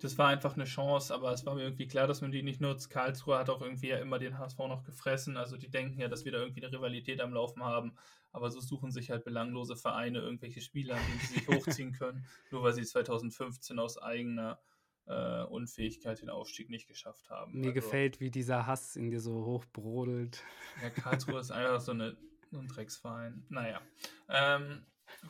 [0.00, 2.60] das war einfach eine Chance, aber es war mir irgendwie klar, dass man die nicht
[2.60, 2.90] nutzt.
[2.90, 5.36] Karlsruhe hat auch irgendwie ja immer den HSV noch gefressen.
[5.36, 7.94] Also die denken ja, dass wir da irgendwie eine Rivalität am Laufen haben.
[8.32, 12.26] Aber so suchen sich halt belanglose Vereine irgendwelche Spieler, an denen sie sich hochziehen können,
[12.50, 14.58] nur weil sie 2015 aus eigener
[15.06, 17.52] äh, Unfähigkeit den Aufstieg nicht geschafft haben.
[17.52, 20.42] Mir also, gefällt, wie dieser Hass in dir so hochbrodelt.
[20.82, 22.16] Ja, Karlsruhe ist einfach so, eine,
[22.50, 23.44] so ein Drecksverein.
[23.48, 23.80] Naja.
[24.28, 24.84] Ähm,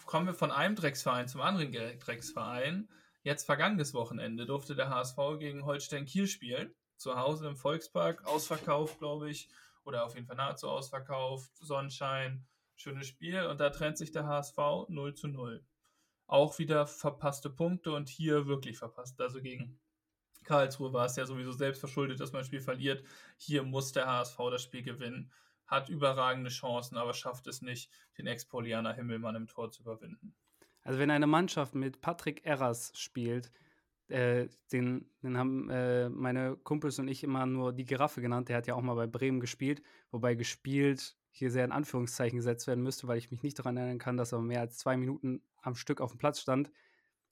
[0.07, 2.89] kommen wir von einem Drecksverein zum anderen Drecksverein.
[3.22, 6.74] Jetzt vergangenes Wochenende durfte der HSV gegen Holstein Kiel spielen.
[6.97, 9.51] Zu Hause im Volkspark, ausverkauft, glaube ich,
[9.85, 12.47] oder auf jeden Fall nahezu ausverkauft, Sonnenschein,
[12.77, 14.57] schönes Spiel und da trennt sich der HSV
[14.89, 15.62] 0 zu 0.
[16.27, 19.20] Auch wieder verpasste Punkte und hier wirklich verpasst.
[19.20, 19.79] Also gegen
[20.45, 23.05] Karlsruhe war es ja sowieso selbst verschuldet, dass man ein Spiel verliert.
[23.37, 25.31] Hier muss der HSV das Spiel gewinnen,
[25.66, 30.35] hat überragende Chancen, aber schafft es nicht, den Ex-Polianer Himmelmann im Tor zu überwinden.
[30.83, 33.51] Also wenn eine Mannschaft mit Patrick Erras spielt,
[34.09, 38.49] äh, den, den haben äh, meine Kumpels und ich immer nur die Giraffe genannt.
[38.49, 42.66] Der hat ja auch mal bei Bremen gespielt, wobei gespielt hier sehr in Anführungszeichen gesetzt
[42.66, 45.43] werden müsste, weil ich mich nicht daran erinnern kann, dass er mehr als zwei Minuten
[45.62, 46.70] am Stück auf dem Platz stand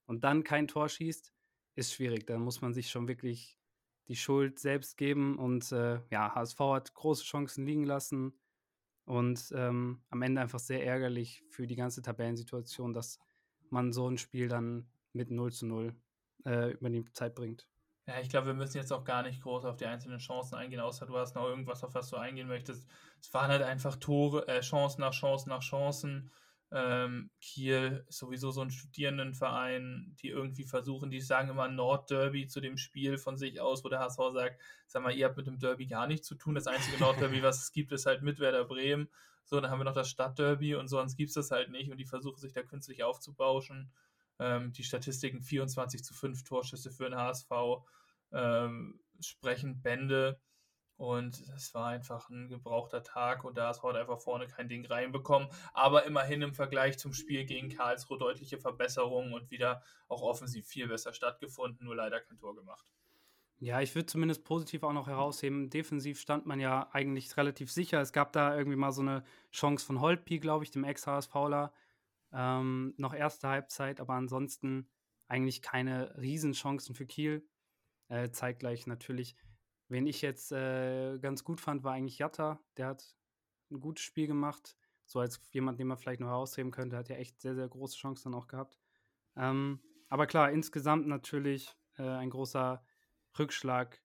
[0.06, 1.32] und dann kein Tor schießt,
[1.76, 2.26] ist schwierig.
[2.26, 3.58] Da muss man sich schon wirklich
[4.08, 5.38] die Schuld selbst geben.
[5.38, 8.34] Und äh, ja, HSV hat große Chancen liegen lassen
[9.06, 13.18] und ähm, am Ende einfach sehr ärgerlich für die ganze Tabellensituation, dass
[13.70, 15.94] man so ein Spiel dann mit 0 zu 0
[16.44, 17.66] äh, über die Zeit bringt.
[18.06, 20.80] Ja, ich glaube, wir müssen jetzt auch gar nicht groß auf die einzelnen Chancen eingehen,
[20.80, 22.86] außer du hast noch irgendwas, auf was du eingehen möchtest.
[23.20, 26.30] Es waren halt einfach Tore, äh, Chancen nach Chancen nach Chancen.
[26.70, 32.60] Ähm, Kiel ist sowieso so ein Studierendenverein, die irgendwie versuchen, die sagen immer Nordderby zu
[32.60, 35.58] dem Spiel von sich aus, wo der HSV sagt, sag mal, ihr habt mit dem
[35.58, 36.54] Derby gar nichts zu tun.
[36.54, 39.08] Das einzige Nordderby, was es gibt, ist halt mit Werder Bremen.
[39.44, 41.96] So, dann haben wir noch das Stadtderby und sonst gibt es das halt nicht und
[41.98, 43.92] die versuchen sich da künstlich aufzubauschen.
[44.38, 47.50] Ähm, die Statistiken 24 zu 5 Torschüsse für den HSV
[48.32, 50.40] ähm, sprechen Bände
[50.96, 54.86] und es war einfach ein gebrauchter Tag und der HSV hat einfach vorne kein Ding
[54.86, 55.48] reinbekommen.
[55.72, 60.86] Aber immerhin im Vergleich zum Spiel gegen Karlsruhe deutliche Verbesserungen und wieder auch offensiv viel
[60.86, 62.92] besser stattgefunden, nur leider kein Tor gemacht.
[63.58, 65.70] Ja, ich würde zumindest positiv auch noch herausheben.
[65.70, 68.00] Defensiv stand man ja eigentlich relativ sicher.
[68.00, 71.72] Es gab da irgendwie mal so eine Chance von Holtby, glaube ich, dem Ex-HSVler.
[72.34, 74.88] Ähm, noch erste Halbzeit, aber ansonsten
[75.28, 77.46] eigentlich keine Riesenchancen für Kiel.
[78.08, 79.36] Äh, zeitgleich natürlich,
[79.88, 82.60] wen ich jetzt äh, ganz gut fand, war eigentlich Jatta.
[82.76, 83.16] Der hat
[83.70, 84.76] ein gutes Spiel gemacht.
[85.06, 87.96] So als jemand, den man vielleicht noch herausheben könnte, hat ja echt sehr, sehr große
[87.96, 88.78] Chancen dann auch gehabt.
[89.36, 92.84] Ähm, aber klar, insgesamt natürlich äh, ein großer
[93.38, 94.02] Rückschlag,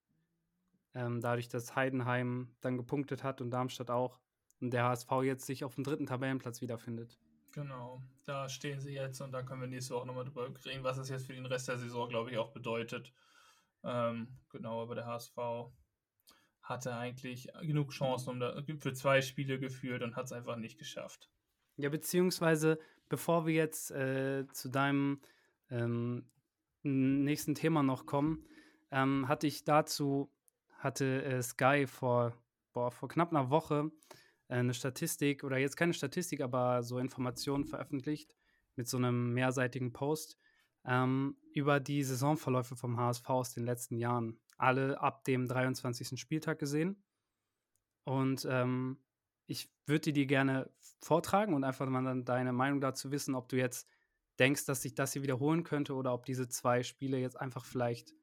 [0.93, 4.19] ähm, dadurch, dass Heidenheim dann gepunktet hat und Darmstadt auch
[4.59, 7.19] und der HSV jetzt sich auf dem dritten Tabellenplatz wiederfindet.
[7.51, 10.97] Genau, da stehen sie jetzt und da können wir nächste Woche nochmal drüber reden, was
[10.97, 13.11] das jetzt für den Rest der Saison, glaube ich, auch bedeutet.
[13.83, 15.37] Ähm, genau, aber der HSV
[16.61, 20.77] hatte eigentlich genug Chancen um da, für zwei Spiele geführt und hat es einfach nicht
[20.77, 21.29] geschafft.
[21.77, 22.77] Ja, beziehungsweise,
[23.07, 25.21] bevor wir jetzt äh, zu deinem
[25.71, 26.29] ähm,
[26.83, 28.45] nächsten Thema noch kommen,
[28.91, 30.29] ähm, hatte ich dazu,
[30.77, 32.33] hatte äh, Sky vor,
[32.73, 33.91] boah, vor knapp einer Woche
[34.49, 38.35] eine Statistik, oder jetzt keine Statistik, aber so Informationen veröffentlicht
[38.75, 40.37] mit so einem mehrseitigen Post
[40.85, 44.39] ähm, über die Saisonverläufe vom HSV aus den letzten Jahren.
[44.57, 46.19] Alle ab dem 23.
[46.19, 47.03] Spieltag gesehen.
[48.03, 48.97] Und ähm,
[49.45, 50.69] ich würde dir gerne
[51.01, 53.87] vortragen und einfach mal dann deine Meinung dazu wissen, ob du jetzt
[54.39, 58.13] denkst, dass sich das hier wiederholen könnte oder ob diese zwei Spiele jetzt einfach vielleicht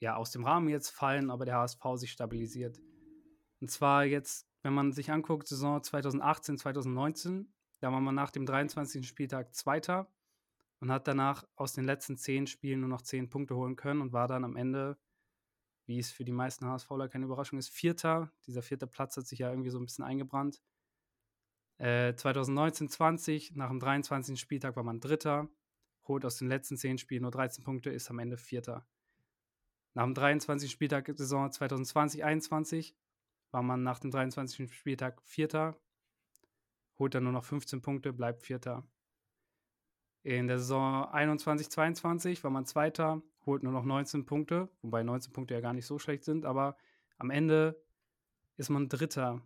[0.00, 2.80] ja aus dem Rahmen jetzt fallen, aber der HSV sich stabilisiert.
[3.60, 8.46] Und zwar jetzt, wenn man sich anguckt, Saison 2018, 2019, da war man nach dem
[8.46, 9.06] 23.
[9.06, 10.10] Spieltag Zweiter
[10.80, 14.14] und hat danach aus den letzten zehn Spielen nur noch zehn Punkte holen können und
[14.14, 14.98] war dann am Ende,
[15.84, 18.32] wie es für die meisten HSVler keine Überraschung ist, Vierter.
[18.46, 20.62] Dieser vierte Platz hat sich ja irgendwie so ein bisschen eingebrannt.
[21.76, 24.40] Äh, 2019, 20, nach dem 23.
[24.40, 25.50] Spieltag war man Dritter,
[26.08, 28.86] holt aus den letzten zehn Spielen nur 13 Punkte, ist am Ende Vierter.
[29.92, 30.70] Nach dem 23.
[30.70, 32.96] Spieltag Saison 2020, 21
[33.54, 34.74] war man nach dem 23.
[34.74, 35.78] Spieltag Vierter,
[36.98, 38.82] holt dann nur noch 15 Punkte, bleibt Vierter.
[40.24, 45.32] In der Saison 21, 22 war man Zweiter, holt nur noch 19 Punkte, wobei 19
[45.32, 46.76] Punkte ja gar nicht so schlecht sind, aber
[47.16, 47.80] am Ende
[48.56, 49.40] ist man Dritter.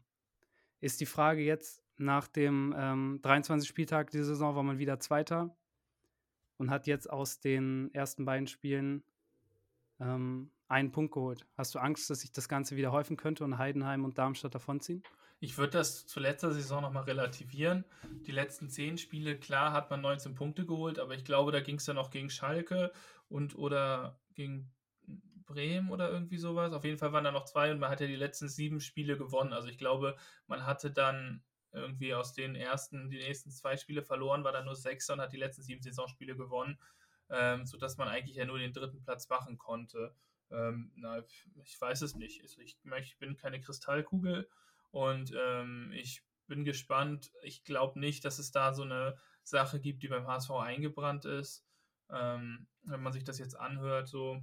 [0.81, 3.69] Ist die Frage jetzt, nach dem ähm, 23.
[3.69, 5.55] Spieltag dieser Saison war man wieder Zweiter
[6.57, 9.05] und hat jetzt aus den ersten beiden Spielen
[10.01, 11.47] ähm, einen Punkt geholt.
[11.57, 15.03] Hast du Angst, dass sich das Ganze wieder häufen könnte und Heidenheim und Darmstadt davonziehen?
[15.41, 17.85] Ich würde das zu letzter Saison nochmal relativieren.
[18.27, 21.77] Die letzten zehn Spiele, klar, hat man 19 Punkte geholt, aber ich glaube, da ging
[21.77, 22.93] es dann auch gegen Schalke
[23.29, 24.73] und oder gegen
[25.47, 26.73] Bremen oder irgendwie sowas.
[26.73, 29.17] Auf jeden Fall waren da noch zwei und man hat ja die letzten sieben Spiele
[29.17, 29.53] gewonnen.
[29.53, 30.17] Also ich glaube,
[30.47, 31.43] man hatte dann
[31.73, 35.33] irgendwie aus den ersten, die nächsten zwei Spiele verloren, war dann nur Sechster und hat
[35.33, 36.79] die letzten sieben Saisonspiele gewonnen,
[37.31, 40.15] ähm, sodass man eigentlich ja nur den dritten Platz machen konnte.
[40.51, 41.23] Ähm, na,
[41.63, 42.43] ich weiß es nicht.
[42.43, 44.49] Also ich, ich bin keine Kristallkugel
[44.91, 47.31] und ähm, ich bin gespannt.
[47.43, 51.65] Ich glaube nicht, dass es da so eine Sache gibt, die beim HSV eingebrannt ist.
[52.11, 54.43] Ähm, wenn man sich das jetzt anhört, so,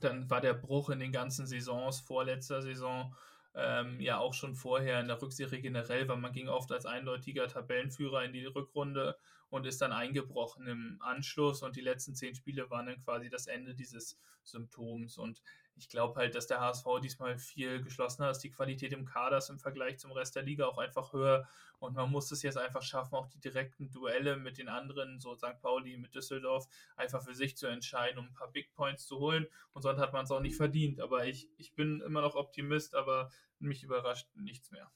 [0.00, 3.14] dann war der Bruch in den ganzen Saisons, vorletzter Saison,
[3.54, 7.48] ähm, ja auch schon vorher in der Rückserie generell, weil man ging oft als eindeutiger
[7.48, 9.16] Tabellenführer in die Rückrunde
[9.50, 13.46] und ist dann eingebrochen im Anschluss und die letzten zehn Spiele waren dann quasi das
[13.46, 15.42] Ende dieses Symptoms und
[15.78, 18.38] ich glaube halt, dass der HSV diesmal viel geschlossener ist.
[18.40, 21.46] Die Qualität im Kader ist im Vergleich zum Rest der Liga auch einfach höher.
[21.78, 25.34] Und man muss es jetzt einfach schaffen, auch die direkten Duelle mit den anderen, so
[25.34, 25.60] St.
[25.60, 26.66] Pauli, mit Düsseldorf,
[26.96, 29.46] einfach für sich zu entscheiden, um ein paar Big Points zu holen.
[29.74, 31.00] Und sonst hat man es auch nicht verdient.
[31.00, 34.90] Aber ich, ich bin immer noch Optimist, aber mich überrascht nichts mehr.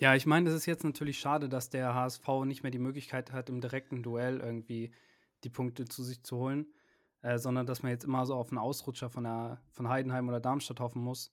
[0.00, 3.32] Ja, ich meine, es ist jetzt natürlich schade, dass der HSV nicht mehr die Möglichkeit
[3.32, 4.92] hat, im direkten Duell irgendwie
[5.44, 6.66] die Punkte zu sich zu holen
[7.22, 10.40] äh, sondern dass man jetzt immer so auf einen Ausrutscher von, der, von Heidenheim oder
[10.40, 11.32] Darmstadt hoffen muss.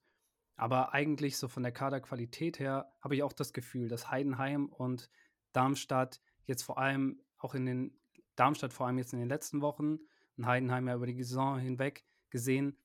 [0.55, 5.09] Aber eigentlich so von der Kaderqualität her habe ich auch das Gefühl, dass Heidenheim und
[5.51, 7.99] Darmstadt jetzt vor allem auch in den,
[8.35, 9.99] Darmstadt vor allem jetzt in den letzten Wochen
[10.37, 12.77] und Heidenheim ja über die Saison hinweg gesehen,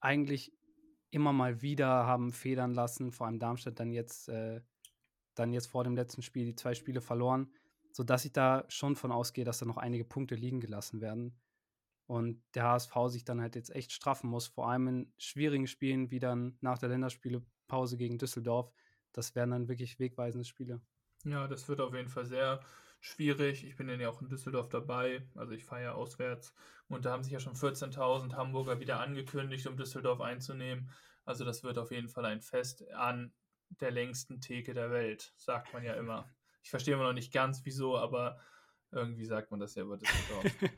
[0.00, 0.52] eigentlich
[1.10, 4.60] immer mal wieder haben federn lassen, vor allem Darmstadt dann jetzt, äh,
[5.38, 7.52] dann jetzt vor dem letzten Spiel die zwei Spiele verloren,
[7.92, 11.38] sodass ich da schon von ausgehe, dass da noch einige Punkte liegen gelassen werden
[12.08, 16.10] und der HSV sich dann halt jetzt echt straffen muss, vor allem in schwierigen Spielen
[16.10, 18.72] wie dann nach der Länderspielepause gegen Düsseldorf.
[19.12, 20.80] Das wären dann wirklich wegweisende Spiele.
[21.24, 22.60] Ja, das wird auf jeden Fall sehr
[23.00, 23.64] schwierig.
[23.64, 26.54] Ich bin ja auch in Düsseldorf dabei, also ich fahre ja auswärts
[26.88, 30.90] und da haben sich ja schon 14.000 Hamburger wieder angekündigt, um Düsseldorf einzunehmen.
[31.26, 33.34] Also das wird auf jeden Fall ein Fest an
[33.80, 36.28] der längsten Theke der Welt, sagt man ja immer.
[36.62, 38.40] Ich verstehe immer noch nicht ganz wieso, aber
[38.90, 40.44] irgendwie sagt man das ja über Düsseldorf.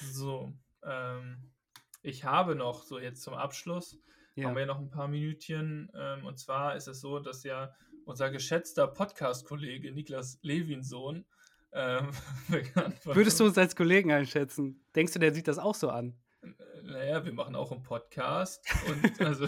[0.00, 0.52] So,
[0.82, 1.52] ähm,
[2.02, 3.96] ich habe noch, so jetzt zum Abschluss,
[4.34, 4.46] ja.
[4.46, 5.90] haben wir ja noch ein paar Minütchen.
[5.94, 7.72] Ähm, und zwar ist es so, dass ja
[8.04, 11.24] unser geschätzter Podcast-Kollege Niklas Levinsohn
[11.74, 12.10] ähm,
[13.04, 14.80] Würdest du uns als Kollegen einschätzen?
[14.94, 16.16] Denkst du, der sieht das auch so an?
[16.86, 19.46] Naja, wir machen auch einen Podcast und also,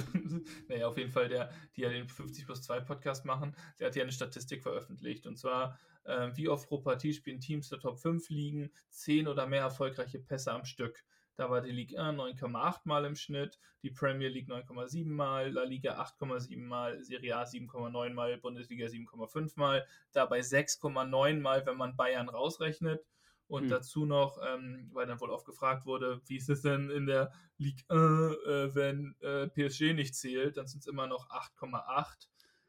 [0.68, 3.96] naja, auf jeden Fall der, die ja den 50 plus 2 Podcast machen, der hat
[3.96, 7.98] ja eine Statistik veröffentlicht und zwar äh, wie oft pro Partie spielen Teams der Top
[7.98, 11.04] 5 liegen, 10 oder mehr erfolgreiche Pässe am Stück.
[11.36, 16.00] Da war die Liga 9,8 Mal im Schnitt, die Premier League 9,7 Mal, La Liga
[16.00, 22.30] 8,7 Mal, Serie A 7,9 Mal, Bundesliga 7,5 Mal, dabei 6,9 Mal, wenn man Bayern
[22.30, 23.04] rausrechnet.
[23.48, 23.70] Und hm.
[23.70, 27.32] dazu noch, ähm, weil dann wohl oft gefragt wurde, wie ist es denn in der
[27.58, 28.00] Ligue 1,
[28.46, 32.28] äh, wenn äh, PSG nicht zählt, dann sind es immer noch 8,8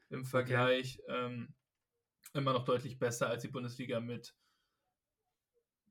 [0.10, 1.00] im Vergleich.
[1.04, 1.26] Okay.
[1.26, 1.56] Ähm,
[2.34, 4.36] immer noch deutlich besser als die Bundesliga mit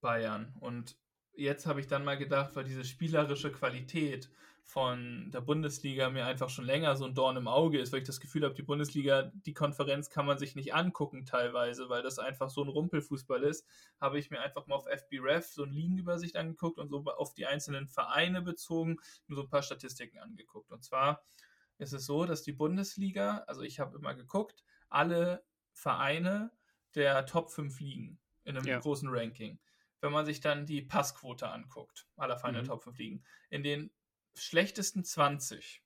[0.01, 0.55] Bayern.
[0.61, 0.97] Und
[1.35, 4.31] jetzt habe ich dann mal gedacht, weil diese spielerische Qualität
[4.69, 8.07] von der Bundesliga mir einfach schon länger so ein Dorn im Auge ist, weil ich
[8.07, 12.19] das Gefühl habe, die Bundesliga, die Konferenz kann man sich nicht angucken teilweise, weil das
[12.19, 13.65] einfach so ein Rumpelfußball ist,
[14.01, 17.47] habe ich mir einfach mal auf FBref so eine Ligenübersicht angeguckt und so auf die
[17.47, 18.97] einzelnen Vereine bezogen
[19.29, 20.73] nur so ein paar Statistiken angeguckt.
[20.73, 21.25] Und zwar
[21.79, 26.51] ist es so, dass die Bundesliga, also ich habe immer geguckt, alle Vereine
[26.97, 28.81] der Top 5 Ligen in einem ja.
[28.81, 29.61] großen Ranking.
[30.01, 32.65] Wenn man sich dann die Passquote anguckt, aller Vereine mhm.
[32.65, 33.91] der Top 5 Ligen, in den
[34.39, 35.83] schlechtesten 20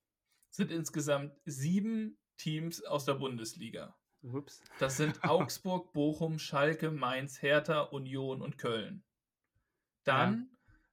[0.51, 3.96] sind insgesamt sieben Teams aus der Bundesliga.
[4.22, 4.62] Ups.
[4.78, 9.05] Das sind Augsburg, Bochum, Schalke, Mainz, Hertha, Union und Köln.
[10.05, 10.51] Dann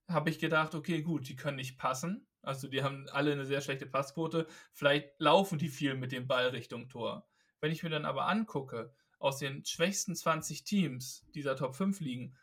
[0.08, 0.16] ja.
[0.16, 2.28] habe ich gedacht, okay, gut, die können nicht passen.
[2.41, 4.47] Also die haben alle eine sehr schlechte Passquote.
[4.72, 7.28] Vielleicht laufen die viel mit dem Ball Richtung Tor.
[7.60, 12.38] Wenn ich mir dann aber angucke, aus den schwächsten 20 Teams dieser Top 5 liegen,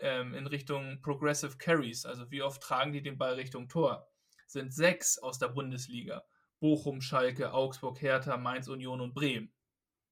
[0.00, 4.08] ähm, in Richtung Progressive Carries, also wie oft tragen die den Ball Richtung Tor,
[4.46, 6.24] sind sechs aus der Bundesliga.
[6.60, 9.52] Bochum, Schalke, Augsburg, Hertha, Mainz, Union und Bremen.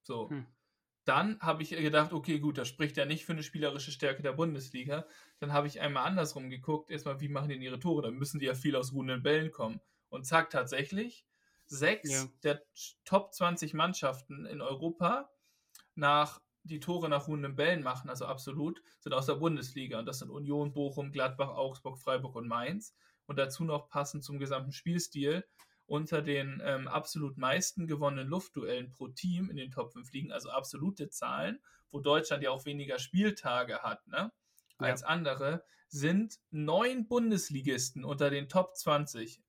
[0.02, 0.30] So.
[0.30, 0.46] Hm.
[1.04, 4.34] Dann habe ich gedacht, okay, gut, das spricht ja nicht für eine spielerische Stärke der
[4.34, 5.06] Bundesliga.
[5.40, 8.02] Dann habe ich einmal andersrum geguckt, erstmal, wie machen die denn ihre Tore?
[8.02, 9.80] Dann müssen die ja viel aus ruhenden Bällen kommen.
[10.10, 11.26] Und zack, tatsächlich,
[11.66, 12.24] sechs ja.
[12.44, 12.62] der
[13.04, 15.30] Top 20 Mannschaften in Europa
[15.94, 19.98] nach die Tore nach ruhenden Bällen machen, also absolut, sind aus der Bundesliga.
[19.98, 22.94] Und das sind Union, Bochum, Gladbach, Augsburg, Freiburg und Mainz
[23.32, 25.42] und dazu noch passend zum gesamten Spielstil
[25.86, 30.50] unter den ähm, absolut meisten gewonnenen Luftduellen pro Team in den Top 5 liegen, also
[30.50, 31.58] absolute Zahlen,
[31.90, 34.30] wo Deutschland ja auch weniger Spieltage hat, ne?
[34.76, 35.06] Als ja.
[35.06, 39.40] andere, sind neun Bundesligisten unter den Top 20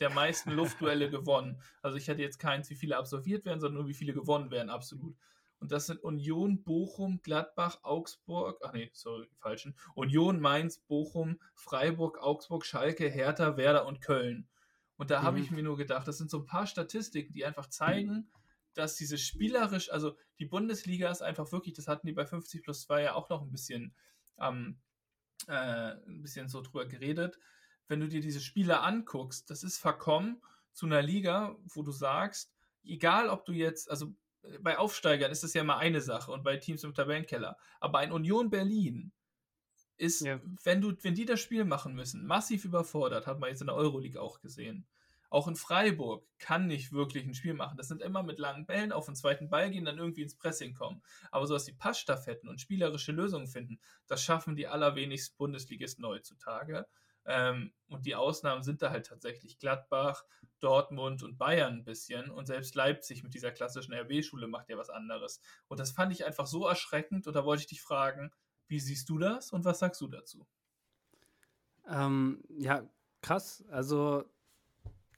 [0.00, 1.62] der meisten Luftduelle gewonnen.
[1.80, 4.68] Also ich hätte jetzt keins, wie viele absolviert werden, sondern nur wie viele gewonnen werden,
[4.68, 5.16] absolut.
[5.60, 9.76] Und das sind Union, Bochum, Gladbach, Augsburg, ach nee, sorry, falschen.
[9.94, 14.48] Union, Mainz, Bochum, Freiburg, Augsburg, Schalke, Hertha, Werder und Köln.
[14.96, 15.24] Und da mhm.
[15.24, 18.30] habe ich mir nur gedacht, das sind so ein paar Statistiken, die einfach zeigen,
[18.74, 22.82] dass diese spielerisch, also die Bundesliga ist einfach wirklich, das hatten die bei 50 plus
[22.82, 23.94] 2 ja auch noch ein bisschen,
[24.38, 24.78] ähm,
[25.48, 27.38] äh, ein bisschen so drüber geredet.
[27.88, 30.40] Wenn du dir diese Spieler anguckst, das ist verkommen
[30.72, 32.52] zu einer Liga, wo du sagst,
[32.84, 34.14] egal ob du jetzt, also
[34.60, 37.56] bei Aufsteigern ist das ja immer eine Sache und bei Teams im Tabellenkeller.
[37.80, 39.12] Aber ein Union Berlin
[39.96, 40.40] ist, ja.
[40.62, 43.76] wenn du, wenn die das Spiel machen müssen, massiv überfordert, hat man jetzt in der
[43.76, 44.86] Euroleague auch gesehen.
[45.30, 47.76] Auch in Freiburg kann nicht wirklich ein Spiel machen.
[47.76, 50.72] Das sind immer mit langen Bällen auf den zweiten Ball gehen, dann irgendwie ins Pressing
[50.72, 51.02] kommen.
[51.30, 56.86] Aber so dass die Passstaffetten und spielerische Lösungen finden, das schaffen die allerwenigsten Bundesligisten heutzutage.
[57.24, 60.24] Ähm, und die Ausnahmen sind da halt tatsächlich Gladbach,
[60.60, 62.30] Dortmund und Bayern ein bisschen.
[62.30, 65.40] Und selbst Leipzig mit dieser klassischen RB-Schule macht ja was anderes.
[65.68, 67.26] Und das fand ich einfach so erschreckend.
[67.26, 68.30] Und da wollte ich dich fragen,
[68.68, 70.46] wie siehst du das und was sagst du dazu?
[71.88, 72.86] Ähm, ja,
[73.22, 73.64] krass.
[73.70, 74.24] Also,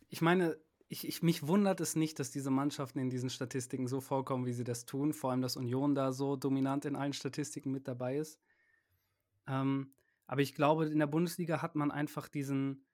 [0.09, 0.57] ich meine,
[0.89, 4.53] ich, ich, mich wundert es nicht, dass diese Mannschaften in diesen Statistiken so vorkommen, wie
[4.53, 5.13] sie das tun.
[5.13, 8.41] Vor allem, dass Union da so dominant in allen Statistiken mit dabei ist.
[9.47, 9.93] Ähm,
[10.31, 12.87] aber ich glaube, in der Bundesliga hat man einfach diesen,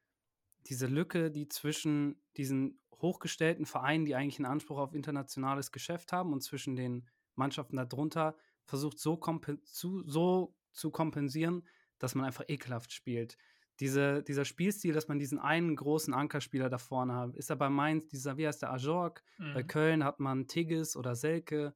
[0.68, 6.32] diese Lücke, die zwischen diesen hochgestellten Vereinen, die eigentlich einen Anspruch auf internationales Geschäft haben,
[6.32, 9.20] und zwischen den Mannschaften darunter, versucht so,
[9.64, 11.68] zu, so zu kompensieren,
[11.99, 13.37] dass man einfach ekelhaft spielt.
[13.80, 17.68] Diese, dieser Spielstil, dass man diesen einen großen Ankerspieler da vorne hat, ist er bei
[17.68, 19.53] Mainz, dieser, wie heißt der, Ajorg, mhm.
[19.53, 21.74] bei Köln hat man Tigges oder Selke,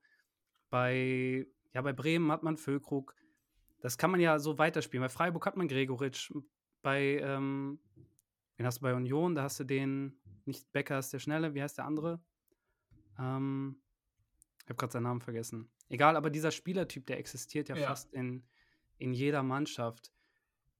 [0.70, 3.14] bei, ja, bei Bremen hat man Füllkrug.
[3.80, 5.02] Das kann man ja so weiterspielen.
[5.02, 6.32] Bei Freiburg hat man Gregoritsch.
[6.82, 7.80] Bei, ähm,
[8.56, 9.34] wen hast du bei Union?
[9.34, 12.20] Da hast du den, nicht Becker ist der Schnelle, wie heißt der andere?
[13.18, 13.80] Ähm,
[14.62, 15.70] ich habe gerade seinen Namen vergessen.
[15.88, 18.46] Egal, aber dieser Spielertyp, der existiert ja, ja, fast in,
[18.98, 20.12] in jeder Mannschaft.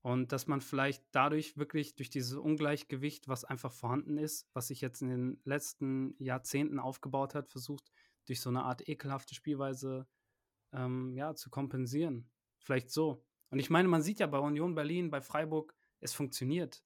[0.02, 4.80] Und dass man vielleicht dadurch wirklich durch dieses Ungleichgewicht, was einfach vorhanden ist, was sich
[4.80, 7.90] jetzt in den letzten Jahrzehnten aufgebaut hat, versucht,
[8.26, 10.06] durch so eine Art ekelhafte Spielweise
[10.72, 12.30] ähm, ja, zu kompensieren.
[12.60, 13.24] Vielleicht so.
[13.50, 16.84] Und ich meine, man sieht ja bei Union Berlin, bei Freiburg, es funktioniert.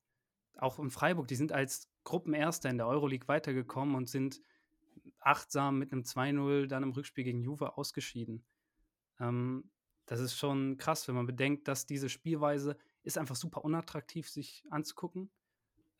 [0.56, 4.40] Auch in Freiburg, die sind als Gruppenerster in der Euroleague weitergekommen und sind
[5.18, 8.44] achtsam mit einem 2-0 dann im Rückspiel gegen Juve ausgeschieden.
[9.20, 9.70] Ähm,
[10.06, 14.64] das ist schon krass, wenn man bedenkt, dass diese Spielweise ist einfach super unattraktiv, sich
[14.70, 15.30] anzugucken.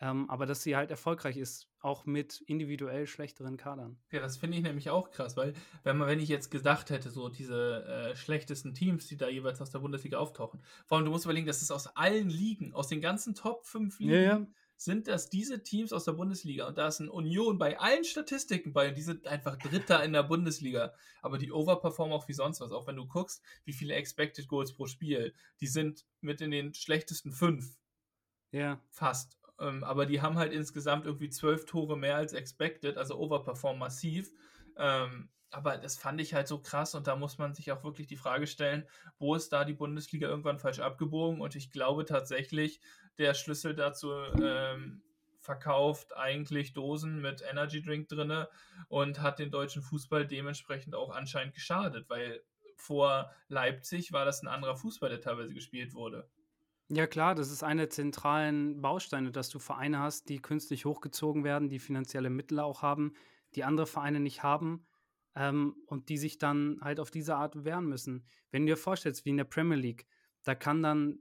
[0.05, 3.97] Ähm, aber dass sie halt erfolgreich ist, auch mit individuell schlechteren Kadern.
[4.13, 7.11] Ja, das finde ich nämlich auch krass, weil wenn man, wenn ich jetzt gedacht hätte,
[7.11, 11.11] so diese äh, schlechtesten Teams, die da jeweils aus der Bundesliga auftauchen, vor allem du
[11.11, 14.47] musst überlegen, das ist aus allen Ligen, aus den ganzen Top 5 Ligen, ja, ja.
[14.77, 18.75] sind das diese Teams aus der Bundesliga und da ist ein Union bei allen Statistiken
[18.75, 20.93] bei die sind einfach Dritter in der Bundesliga,
[21.23, 24.75] aber die overperformen auch wie sonst was, auch wenn du guckst, wie viele Expected Goals
[24.75, 25.33] pro Spiel,
[25.63, 27.79] die sind mit in den schlechtesten fünf.
[28.51, 28.79] Ja.
[28.91, 29.39] Fast.
[29.61, 34.31] Ähm, aber die haben halt insgesamt irgendwie zwölf Tore mehr als expected, also overperform massiv.
[34.77, 38.09] Ähm, aber das fand ich halt so krass und da muss man sich auch wirklich
[38.09, 38.89] die Frage stellen,
[39.19, 41.41] wo ist da die Bundesliga irgendwann falsch abgebogen?
[41.41, 42.81] Und ich glaube tatsächlich,
[43.19, 45.03] der Schlüssel dazu ähm,
[45.39, 48.49] verkauft eigentlich Dosen mit Energy Drink drinne
[48.89, 52.43] und hat den deutschen Fußball dementsprechend auch anscheinend geschadet, weil
[52.77, 56.29] vor Leipzig war das ein anderer Fußball, der teilweise gespielt wurde.
[56.89, 61.43] Ja klar, das ist eine der zentralen Bausteine, dass du Vereine hast, die künstlich hochgezogen
[61.43, 63.15] werden, die finanzielle Mittel auch haben,
[63.55, 64.87] die andere Vereine nicht haben
[65.35, 68.27] ähm, und die sich dann halt auf diese Art wehren müssen.
[68.51, 70.07] Wenn du dir vorstellst, wie in der Premier League,
[70.43, 71.21] da kann dann,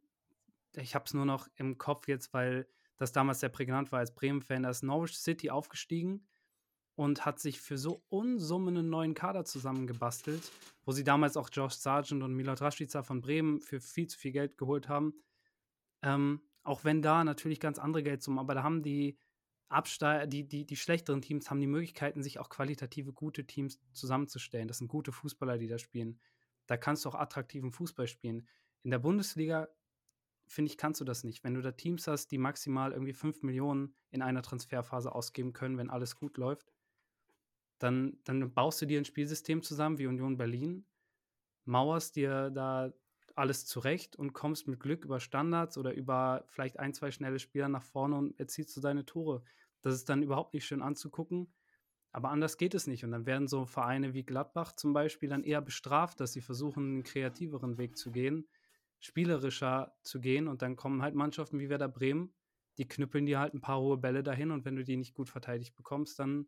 [0.76, 4.14] ich habe es nur noch im Kopf jetzt, weil das damals sehr prägnant war als
[4.14, 6.28] Bremen-Fan, da ist Norwich City aufgestiegen
[6.95, 10.51] und hat sich für so Unsummen einen neuen Kader zusammengebastelt,
[10.84, 14.34] wo sie damals auch Josh Sargent und Milot Rashica von Bremen für viel zu viel
[14.34, 15.14] Geld geholt haben
[16.04, 19.18] ähm, auch wenn da natürlich ganz andere Geldsummen, aber da haben die
[19.70, 24.68] Absteiger, die, die, die schlechteren Teams haben die Möglichkeiten, sich auch qualitative gute Teams zusammenzustellen.
[24.68, 26.20] Das sind gute Fußballer, die da spielen.
[26.68, 28.47] Da kannst du auch attraktiven Fußball spielen.
[28.84, 29.68] In der Bundesliga,
[30.47, 31.43] finde ich, kannst du das nicht.
[31.43, 35.78] Wenn du da Teams hast, die maximal irgendwie 5 Millionen in einer Transferphase ausgeben können,
[35.78, 36.72] wenn alles gut läuft,
[37.80, 40.86] dann, dann baust du dir ein Spielsystem zusammen wie Union Berlin,
[41.66, 42.93] mauerst dir da
[43.36, 47.69] alles zurecht und kommst mit Glück über Standards oder über vielleicht ein, zwei schnelle Spieler
[47.69, 49.43] nach vorne und erzielst du deine Tore.
[49.81, 51.53] Das ist dann überhaupt nicht schön anzugucken.
[52.11, 53.03] Aber anders geht es nicht.
[53.03, 56.84] Und dann werden so Vereine wie Gladbach zum Beispiel dann eher bestraft, dass sie versuchen,
[56.84, 58.47] einen kreativeren Weg zu gehen,
[58.99, 60.47] spielerischer zu gehen.
[60.47, 62.31] Und dann kommen halt Mannschaften wie Werder Bremen,
[62.77, 64.51] die knüppeln dir halt ein paar hohe Bälle dahin.
[64.51, 66.47] Und wenn du die nicht gut verteidigt bekommst, dann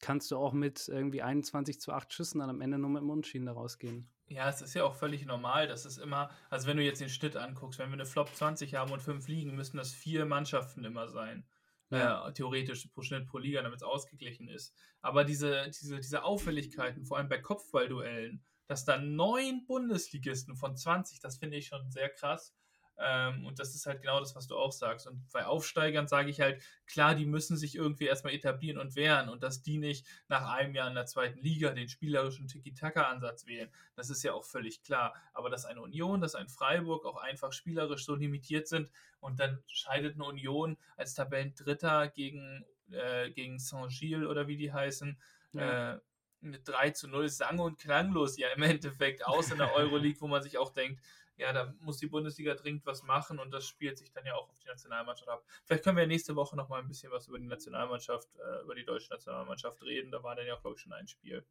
[0.00, 3.10] kannst du auch mit irgendwie 21 zu 8 Schüssen dann am Ende nur mit dem
[3.10, 4.08] Unschien daraus gehen.
[4.28, 7.08] Ja, es ist ja auch völlig normal, dass es immer, also wenn du jetzt den
[7.08, 10.84] Schnitt anguckst, wenn wir eine Flop 20 haben und fünf liegen, müssen das vier Mannschaften
[10.84, 11.46] immer sein.
[11.90, 12.28] Ja.
[12.28, 14.74] Äh, theoretisch pro Schnitt pro Liga, damit es ausgeglichen ist.
[15.00, 21.20] Aber diese, diese, diese Auffälligkeiten, vor allem bei Kopfballduellen, dass da neun Bundesligisten von 20,
[21.20, 22.54] das finde ich schon sehr krass.
[23.00, 25.06] Ähm, und das ist halt genau das, was du auch sagst.
[25.06, 29.28] Und bei Aufsteigern sage ich halt, klar, die müssen sich irgendwie erstmal etablieren und wehren
[29.28, 33.70] und dass die nicht nach einem Jahr in der zweiten Liga den spielerischen Tiki-Taka-Ansatz wählen,
[33.94, 35.14] das ist ja auch völlig klar.
[35.32, 38.90] Aber dass eine Union, dass ein Freiburg auch einfach spielerisch so limitiert sind
[39.20, 45.16] und dann scheidet eine Union als Tabellendritter gegen, äh, gegen Saint-Gilles oder wie die heißen,
[45.52, 45.94] ja.
[45.94, 46.00] äh,
[46.40, 50.28] mit 3 zu 0 sang- und klanglos ja im Endeffekt aus in der Euroleague, wo
[50.28, 51.00] man sich auch denkt,
[51.38, 54.48] ja, da muss die Bundesliga dringend was machen und das spielt sich dann ja auch
[54.50, 55.44] auf die Nationalmannschaft ab.
[55.64, 58.74] Vielleicht können wir nächste Woche noch mal ein bisschen was über die Nationalmannschaft, äh, über
[58.74, 60.10] die deutsche Nationalmannschaft reden.
[60.10, 61.44] Da war dann ja, glaube ich, schon ein Spiel.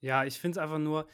[0.00, 1.06] Ja, ich finde es einfach nur,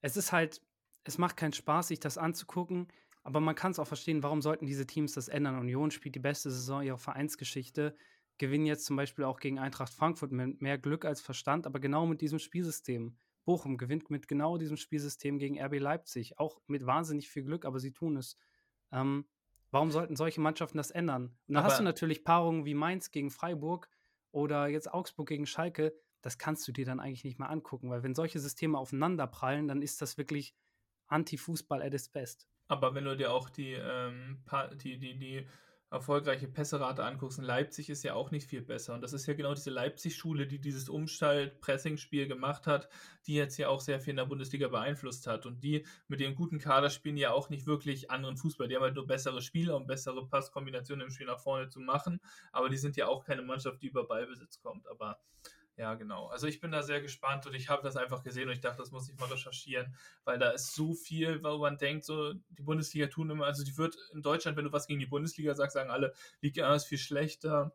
[0.00, 0.62] es ist halt,
[1.04, 2.88] es macht keinen Spaß, sich das anzugucken,
[3.22, 5.58] aber man kann es auch verstehen, warum sollten diese Teams das ändern.
[5.58, 7.94] Union spielt die beste Saison ihrer Vereinsgeschichte,
[8.38, 12.06] gewinnen jetzt zum Beispiel auch gegen Eintracht Frankfurt mit mehr Glück als Verstand, aber genau
[12.06, 13.16] mit diesem Spielsystem.
[13.44, 17.80] Bochum gewinnt mit genau diesem Spielsystem gegen RB Leipzig, auch mit wahnsinnig viel Glück, aber
[17.80, 18.36] sie tun es.
[18.92, 19.26] Ähm,
[19.70, 21.36] warum sollten solche Mannschaften das ändern?
[21.48, 23.88] Und dann hast du natürlich Paarungen wie Mainz gegen Freiburg
[24.30, 25.94] oder jetzt Augsburg gegen Schalke.
[26.20, 29.66] Das kannst du dir dann eigentlich nicht mehr angucken, weil wenn solche Systeme aufeinander prallen,
[29.66, 30.54] dann ist das wirklich
[31.08, 32.48] Anti-Fußball at its best.
[32.68, 34.42] Aber wenn du dir auch die, ähm,
[34.82, 35.46] die, die, die
[35.92, 38.94] erfolgreiche Pässerate anguckst, in Leipzig ist ja auch nicht viel besser.
[38.94, 42.88] Und das ist ja genau diese Leipzig-Schule, die dieses Umstalt-Pressing-Spiel gemacht hat,
[43.26, 45.44] die jetzt ja auch sehr viel in der Bundesliga beeinflusst hat.
[45.44, 48.68] Und die mit dem guten Kader spielen ja auch nicht wirklich anderen Fußball.
[48.68, 52.20] Die haben halt nur bessere Spieler, um bessere Passkombinationen im Spiel nach vorne zu machen.
[52.52, 54.88] Aber die sind ja auch keine Mannschaft, die über Ballbesitz kommt.
[54.88, 55.18] Aber
[55.76, 56.26] ja, genau.
[56.26, 58.78] Also ich bin da sehr gespannt und ich habe das einfach gesehen und ich dachte,
[58.78, 62.62] das muss ich mal recherchieren, weil da ist so viel, wo man denkt, so die
[62.62, 65.74] Bundesliga tun immer, also die wird in Deutschland, wenn du was gegen die Bundesliga sagst,
[65.74, 67.74] sagen alle, Liga ist viel schlechter,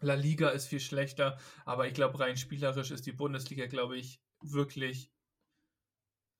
[0.00, 4.22] La Liga ist viel schlechter, aber ich glaube, rein spielerisch ist die Bundesliga, glaube ich,
[4.40, 5.12] wirklich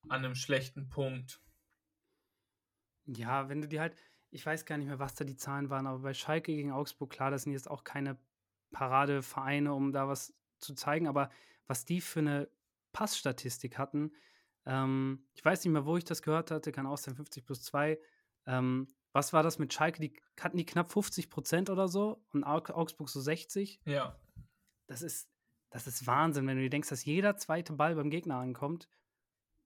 [0.09, 1.43] an einem schlechten Punkt.
[3.07, 3.97] Ja, wenn du dir halt,
[4.31, 7.11] ich weiß gar nicht mehr, was da die Zahlen waren, aber bei Schalke gegen Augsburg,
[7.11, 8.17] klar, das sind jetzt auch keine
[8.71, 11.31] Paradevereine, um da was zu zeigen, aber
[11.67, 12.49] was die für eine
[12.93, 14.13] Passstatistik hatten,
[14.67, 17.63] ähm, ich weiß nicht mehr, wo ich das gehört hatte, kann auch sein 50 plus
[17.63, 17.99] 2.
[18.47, 20.01] Ähm, was war das mit Schalke?
[20.01, 23.81] Die hatten die knapp 50 Prozent oder so und Augsburg so 60.
[23.87, 24.19] Ja.
[24.87, 25.29] Das ist,
[25.71, 28.89] das ist Wahnsinn, wenn du dir denkst, dass jeder zweite Ball beim Gegner ankommt.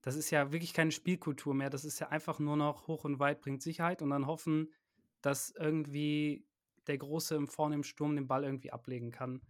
[0.02, 1.70] Das ist ja wirklich keine Spielkultur mehr.
[1.70, 4.72] Das ist ja einfach nur noch hoch und weit bringt Sicherheit und dann hoffen,
[5.20, 6.46] dass irgendwie
[6.86, 9.40] der Große im vorne im Sturm den Ball irgendwie ablegen kann.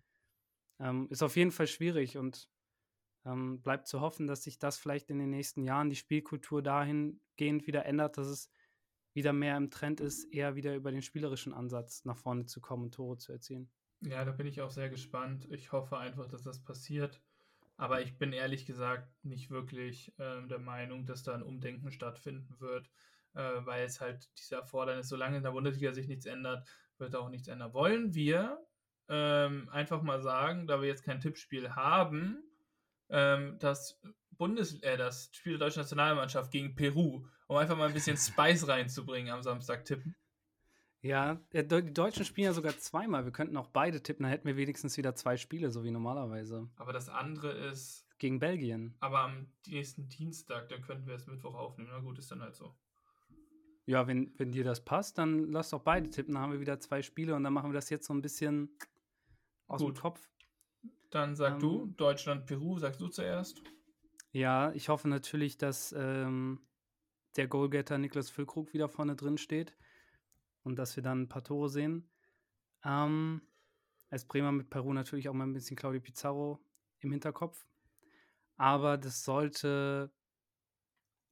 [0.82, 2.48] Ähm, ist auf jeden Fall schwierig und
[3.24, 7.66] ähm, bleibt zu hoffen, dass sich das vielleicht in den nächsten Jahren die Spielkultur dahingehend
[7.66, 8.50] wieder ändert, dass es
[9.14, 12.84] wieder mehr im Trend ist, eher wieder über den spielerischen Ansatz nach vorne zu kommen
[12.84, 13.70] und Tore zu erzielen.
[14.00, 15.46] Ja, da bin ich auch sehr gespannt.
[15.50, 17.22] Ich hoffe einfach, dass das passiert.
[17.76, 22.58] Aber ich bin ehrlich gesagt nicht wirklich äh, der Meinung, dass da ein Umdenken stattfinden
[22.58, 22.90] wird,
[23.34, 26.68] äh, weil es halt diese Erfordernis, solange in der Bundesliga sich nichts ändert,
[26.98, 27.72] wird auch nichts ändern.
[27.72, 28.64] Wollen wir
[29.12, 32.42] ähm, einfach mal sagen, da wir jetzt kein Tippspiel haben,
[33.10, 34.00] ähm, das
[34.38, 38.66] Bundes äh, das Spiel der deutschen Nationalmannschaft gegen Peru, um einfach mal ein bisschen Spice
[38.66, 40.16] reinzubringen am Samstag tippen.
[41.02, 43.24] Ja, die Deutschen spielen ja sogar zweimal.
[43.24, 46.70] Wir könnten auch beide tippen, dann hätten wir wenigstens wieder zwei Spiele, so wie normalerweise.
[46.76, 48.06] Aber das andere ist.
[48.18, 48.94] Gegen Belgien.
[49.00, 51.90] Aber am nächsten Dienstag, dann könnten wir es Mittwoch aufnehmen.
[51.92, 52.72] Na gut, ist dann halt so.
[53.84, 56.34] Ja, wenn, wenn dir das passt, dann lass doch beide tippen.
[56.34, 58.70] Dann haben wir wieder zwei Spiele und dann machen wir das jetzt so ein bisschen
[59.72, 59.96] aus gut.
[59.96, 60.28] dem Kopf.
[61.10, 63.62] Dann sag ähm, du, Deutschland, Peru, sagst du zuerst.
[64.32, 66.60] Ja, ich hoffe natürlich, dass ähm,
[67.36, 69.76] der Goalgetter Niklas Füllkrug wieder vorne drin steht
[70.62, 72.10] und dass wir dann ein paar Tore sehen.
[72.84, 73.42] Ähm,
[74.10, 76.64] als Bremer mit Peru natürlich auch mal ein bisschen Claudio Pizarro
[77.00, 77.66] im Hinterkopf.
[78.56, 80.12] Aber das sollte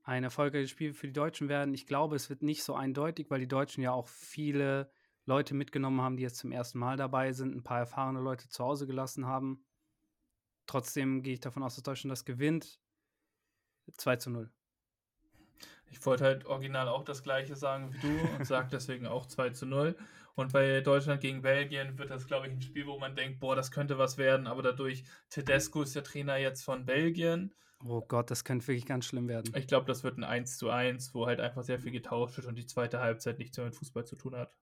[0.02, 1.74] ein erfolgreiches Spiel für die Deutschen werden.
[1.74, 4.90] Ich glaube, es wird nicht so eindeutig, weil die Deutschen ja auch viele
[5.30, 8.64] Leute mitgenommen haben, die jetzt zum ersten Mal dabei sind, ein paar erfahrene Leute zu
[8.64, 9.64] Hause gelassen haben.
[10.66, 12.80] Trotzdem gehe ich davon aus, dass Deutschland das gewinnt.
[13.96, 14.50] 2 zu 0.
[15.90, 19.50] Ich wollte halt original auch das gleiche sagen wie du und sage deswegen auch 2
[19.50, 19.96] zu 0.
[20.34, 23.54] Und bei Deutschland gegen Belgien wird das, glaube ich, ein Spiel, wo man denkt, boah,
[23.54, 27.54] das könnte was werden, aber dadurch, Tedesco ist der Trainer jetzt von Belgien.
[27.84, 29.52] Oh Gott, das könnte wirklich ganz schlimm werden.
[29.56, 32.46] Ich glaube, das wird ein 1 zu 1, wo halt einfach sehr viel getauscht wird
[32.46, 34.52] und die zweite Halbzeit nichts mehr mit Fußball zu tun hat.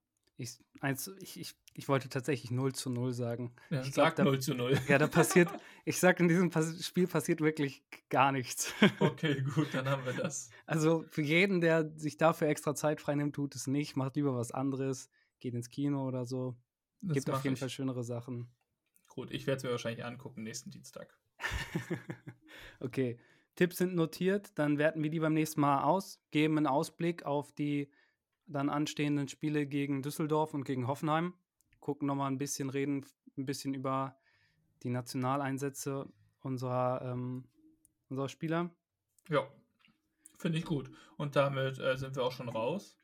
[0.40, 3.56] Ich, eins, ich, ich, ich wollte tatsächlich 0 zu 0 sagen.
[3.70, 4.78] Ja, ich sag glaub, da, 0 zu 0.
[4.86, 5.48] Ja, da passiert,
[5.84, 8.72] ich sag, in diesem Spiel passiert wirklich gar nichts.
[9.00, 10.50] Okay, gut, dann haben wir das.
[10.64, 14.52] Also für jeden, der sich dafür extra Zeit freinimmt, tut es nicht, macht lieber was
[14.52, 15.10] anderes,
[15.40, 16.56] geht ins Kino oder so.
[17.00, 17.60] Das Gibt auf jeden ich.
[17.60, 18.48] Fall schönere Sachen.
[19.08, 21.18] Gut, ich werde es mir wahrscheinlich angucken nächsten Dienstag.
[22.80, 23.18] okay,
[23.56, 27.52] Tipps sind notiert, dann werten wir die beim nächsten Mal aus, geben einen Ausblick auf
[27.52, 27.90] die
[28.48, 31.34] dann anstehenden Spiele gegen Düsseldorf und gegen Hoffenheim.
[31.80, 33.04] Gucken nochmal ein bisschen, reden
[33.36, 34.16] ein bisschen über
[34.82, 36.08] die Nationaleinsätze
[36.40, 37.44] unserer, ähm,
[38.08, 38.70] unserer Spieler.
[39.28, 39.46] Ja,
[40.38, 40.90] finde ich gut.
[41.16, 42.96] Und damit äh, sind wir auch schon raus.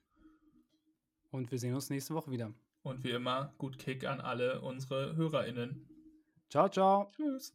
[1.30, 2.52] Und wir sehen uns nächste Woche wieder.
[2.82, 5.88] Und wie immer, gut Kick an alle unsere HörerInnen.
[6.48, 7.10] Ciao, ciao.
[7.16, 7.54] Tschüss.